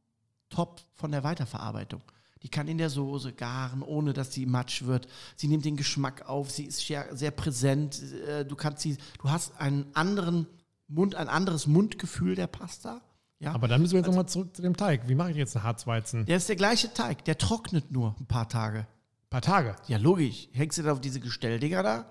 [0.48, 2.02] top von der Weiterverarbeitung.
[2.42, 5.08] Die kann in der Soße garen, ohne dass sie matsch wird.
[5.36, 8.00] Sie nimmt den Geschmack auf, sie ist sehr, sehr präsent.
[8.28, 10.46] Äh, Du kannst sie, du hast einen anderen
[10.88, 13.00] Mund, ein anderes Mundgefühl der Pasta.
[13.38, 13.52] Ja?
[13.54, 15.08] Aber dann müssen wir jetzt nochmal zurück zu dem Teig.
[15.08, 16.20] Wie mache ich jetzt einen Harzweizen?
[16.20, 18.86] Ein der ist der gleiche Teig, der trocknet nur ein paar Tage.
[19.30, 19.74] paar Tage.
[19.88, 20.48] Ja, logisch.
[20.52, 22.06] Hängst du da auf diese Gestelldinger da?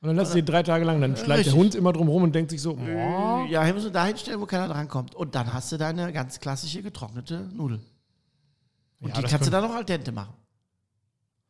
[0.00, 1.54] Und dann lässt du die drei Tage lang, dann schleicht der richtig.
[1.54, 4.40] Hund immer drum rum und denkt sich so, oh, Ja, hier musst du da hinstellen,
[4.40, 5.14] wo keiner drankommt.
[5.16, 7.80] Und dann hast du deine ganz klassische getrocknete Nudel.
[9.00, 10.34] Und Ja, die kannst du dann noch al dente machen.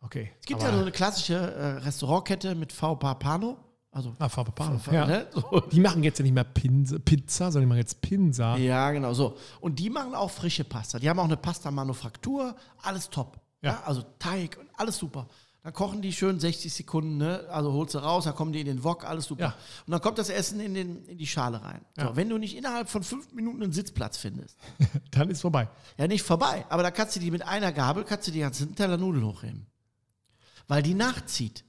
[0.01, 0.33] okay.
[0.41, 3.57] Es gibt ja so eine klassische äh, Restaurantkette mit V Papano.
[3.91, 4.79] Also, Ah, Frau Papano.
[4.79, 5.07] V- Ja.
[5.07, 5.27] ne?
[5.33, 5.61] so.
[5.73, 8.57] Die machen jetzt ja nicht mehr Pinse, Pizza, sondern die machen jetzt Pinsa.
[8.59, 9.37] ja, genau so.
[9.61, 10.99] Und die machen auch frische Pasta.
[10.99, 12.55] Die haben auch eine Pasta-Manufaktur.
[12.83, 13.41] Alles top.
[13.63, 13.71] Ja.
[13.73, 13.83] Ja.
[13.87, 15.27] also Teig und alles super.
[15.65, 17.45] Dann kochen die schön 60 Sekunden, ne?
[17.51, 19.43] also holst du raus, dann kommen die in den Wok, alles super.
[19.43, 19.55] Ja.
[19.87, 21.81] Und dann kommt das Essen in, den, in die Schale rein.
[21.97, 22.17] So, Ja.
[22.17, 24.57] wenn du nicht innerhalb von fünf Minuten einen Sitzplatz findest,
[25.11, 25.69] Dann ist vorbei.
[25.99, 26.65] Ja, nicht vorbei.
[26.69, 29.67] Aber da kannst du die mit einer Gabel, kannst du die ganzen Teller Nudeln hochheben.
[30.69, 31.65] Weil die nachzieht,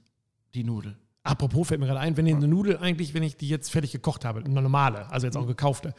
[0.54, 0.96] die Nudel.
[1.22, 3.92] Apropos fällt mir gerade ein, wenn ich eine Nudel eigentlich, wenn ich die jetzt fertig
[3.92, 5.94] gekocht habe, eine normale, also jetzt auch gekaufte,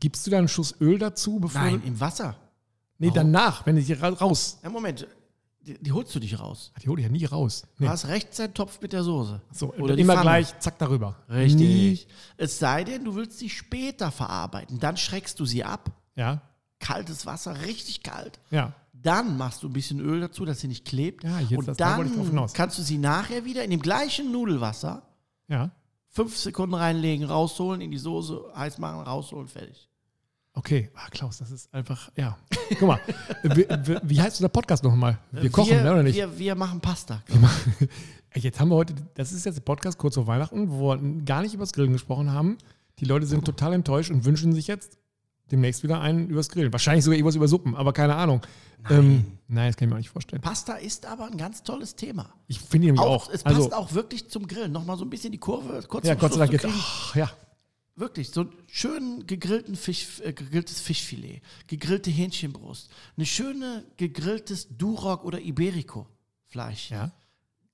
[0.00, 2.36] gibst du da einen Schuss Öl dazu, bevor Nein, im Wasser.
[2.98, 4.58] Nee, danach, wenn ich die ra- raus.
[4.62, 5.06] Ja, Moment,
[5.66, 6.72] die, die holst du dich raus.
[6.82, 7.64] Die hole ich ja nie raus.
[7.78, 7.86] Nee.
[7.86, 9.40] Du hast rechts einen Topf mit der Soße.
[9.52, 11.16] So, Oder immer gleich, zack, darüber.
[11.28, 11.60] Richtig.
[11.60, 11.98] Nie,
[12.36, 14.78] Es sei denn, du willst sie später verarbeiten.
[14.78, 15.90] Dann schreckst du sie ab.
[16.16, 16.40] ja,
[16.80, 18.38] Kaltes Wasser, richtig kalt.
[18.50, 18.72] ja.
[18.92, 21.24] Dann machst du ein bisschen Öl dazu, dass sie nicht klebt.
[21.24, 25.02] Ja, jetzt und dann kannst du sie nachher wieder in dem gleichen Nudelwasser
[25.46, 25.70] Ja.
[26.08, 29.90] fünf Sekunden reinlegen, rausholen, in die Soße heiß machen, rausholen, fertig.
[30.56, 32.38] Okay, ah, Klaus, das ist einfach, ja.
[32.78, 33.00] Guck mal,
[33.42, 33.66] wie,
[34.04, 35.18] wie, heißt unser Podcast nochmal?
[35.32, 36.14] Wir kochen, wir, ne, oder nicht?
[36.14, 37.22] Wir, wir machen Pasta.
[38.30, 41.24] Ey, Jetzt haben wir heute, das ist jetzt ein Podcast kurz vor Weihnachten, wo wir
[41.24, 42.58] gar nicht übers Grillen gesprochen haben.
[43.00, 44.98] Die Leute sind total enttäuscht und wünschen sich jetzt
[45.50, 46.72] demnächst wieder einen übers Grillen.
[46.72, 48.40] Wahrscheinlich sogar irgendwas über Suppen, aber keine Ahnung.
[48.88, 50.40] Nein, ähm, nein das kann ich mir auch nicht vorstellen.
[50.40, 52.32] Pasta ist aber ein ganz tolles Thema.
[52.46, 53.32] Ich finde nämlich Auch, auch.
[53.32, 54.72] es passt also, auch wirklich zum Grillen.
[54.72, 56.66] Nochmal so ein bisschen die Kurve kurz ja, Gott sei Dank jetzt.
[56.68, 57.30] Ach, ja,
[57.96, 65.24] Wirklich, so einen schönen gegrillten Fisch, äh, gegrilltes Fischfilet, gegrillte Hähnchenbrust, eine schöne gegrilltes Duroc
[65.24, 66.90] oder Iberico-Fleisch.
[66.90, 67.12] ja.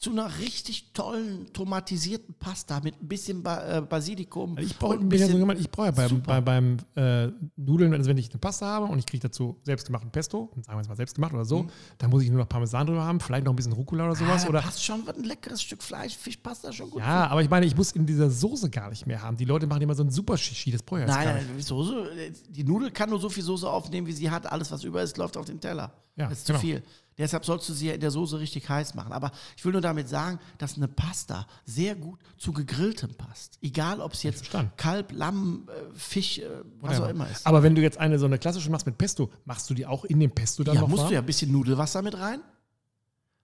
[0.00, 4.56] Zu einer richtig tollen tomatisierten Pasta mit ein bisschen ba äh, Basilikum.
[4.56, 8.30] Ich brauche ein bisschen- ich brauche ja beim, bei, beim äh, Nudeln, also wenn ich
[8.30, 11.44] eine Pasta habe und ich kriege dazu selbstgemachten Pesto, sagen wir es mal selbstgemacht oder
[11.44, 11.66] so,
[11.98, 14.44] dann muss ich nur noch Parmesan drüber haben, vielleicht noch ein bisschen Rucola oder sowas.
[14.44, 14.46] Mhm.
[14.46, 17.00] Ah, oder, passt schon ein leckeres Stück Fleisch, Fisch passt da schon gut.
[17.02, 19.36] ja, aber ich meine, ich muss in dieser Soße gar nicht mehr haben.
[19.36, 22.10] Die Leute machen immer so ein super Shishi, das brauche ich Nein, nein, die Soße,
[22.18, 24.50] äh, die Nudel kann nur so viel Soße aufnehmen, wie sie hat.
[24.50, 25.92] Alles, was über ist, läuft auf den Teller.
[26.16, 26.60] Ja, das ist zu genau.
[26.62, 26.82] viel.
[27.20, 29.12] Deshalb sollst du sie ja in der Soße richtig heiß machen.
[29.12, 33.58] Aber ich will nur damit sagen, dass eine Pasta sehr gut zu gegrilltem passt.
[33.62, 34.50] Egal, ob es jetzt.
[34.76, 36.48] Kalb, Lamm, äh, Fisch, äh,
[36.80, 37.06] was Whatever.
[37.06, 37.46] auch immer ist.
[37.46, 40.04] Aber wenn du jetzt eine so eine klassische machst mit Pesto, machst du die auch
[40.04, 41.08] in dem Pesto dann ja, noch musst warm?
[41.10, 42.40] du ja ein bisschen Nudelwasser mit rein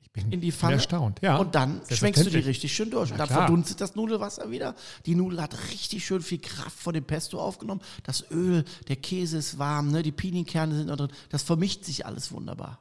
[0.00, 0.74] ich bin in die Pfanne.
[0.74, 1.20] erstaunt.
[1.20, 1.36] Ja.
[1.36, 3.12] Und dann schwenkst du die richtig schön durch.
[3.12, 3.40] Und dann klar.
[3.40, 4.74] verdunstet das Nudelwasser wieder.
[5.04, 7.82] Die Nudel hat richtig schön viel Kraft von dem Pesto aufgenommen.
[8.04, 10.02] Das Öl, der Käse ist warm, ne?
[10.02, 11.10] die Pinienkerne sind noch drin.
[11.28, 12.78] Das vermischt sich alles wunderbar.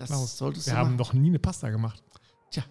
[0.00, 2.02] Das Klaus, solltest wir du haben noch nie eine Pasta gemacht.
[2.50, 2.62] Tja,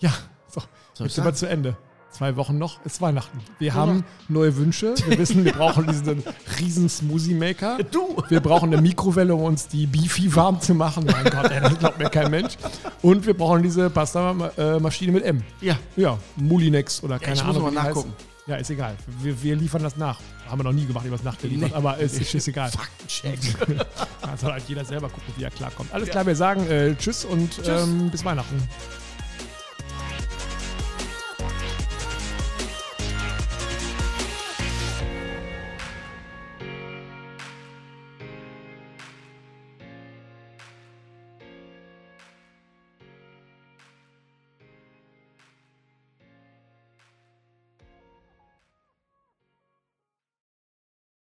[0.00, 0.10] Ja,
[0.48, 0.60] so.
[0.94, 1.76] Soll Jetzt ich sind wir zu Ende.
[2.10, 3.38] Zwei Wochen noch ist Weihnachten.
[3.58, 4.94] Wir haben neue Wünsche.
[5.06, 6.22] Wir wissen, wir brauchen diesen
[6.60, 7.78] riesen Smoothie Maker.
[7.84, 8.22] Du!
[8.28, 11.06] Wir brauchen eine Mikrowelle, um uns die Beefy warm zu machen.
[11.06, 12.58] Mein Gott, ey, das glaubt mir kein Mensch.
[13.00, 15.42] Und wir brauchen diese Pasta-Maschine mit M.
[15.62, 17.72] Ja, Ja, Mulinex oder keine ich muss Ahnung.
[17.74, 18.10] mal wie die nachgucken.
[18.18, 18.31] heißt.
[18.46, 18.96] Ja, ist egal.
[19.20, 20.18] Wir, wir liefern das nach.
[20.48, 21.74] Haben wir noch nie gemacht, was nachgeliefert, Nee.
[21.76, 22.70] aber es ist, ist egal.
[22.70, 23.38] Faktencheck.
[24.22, 25.92] Da soll halt jeder selber gucken, wie er klarkommt.
[25.92, 27.68] Alles klar, wir sagen äh, Tschüss und Tschüss.
[27.68, 28.56] Ähm, bis Weihnachten.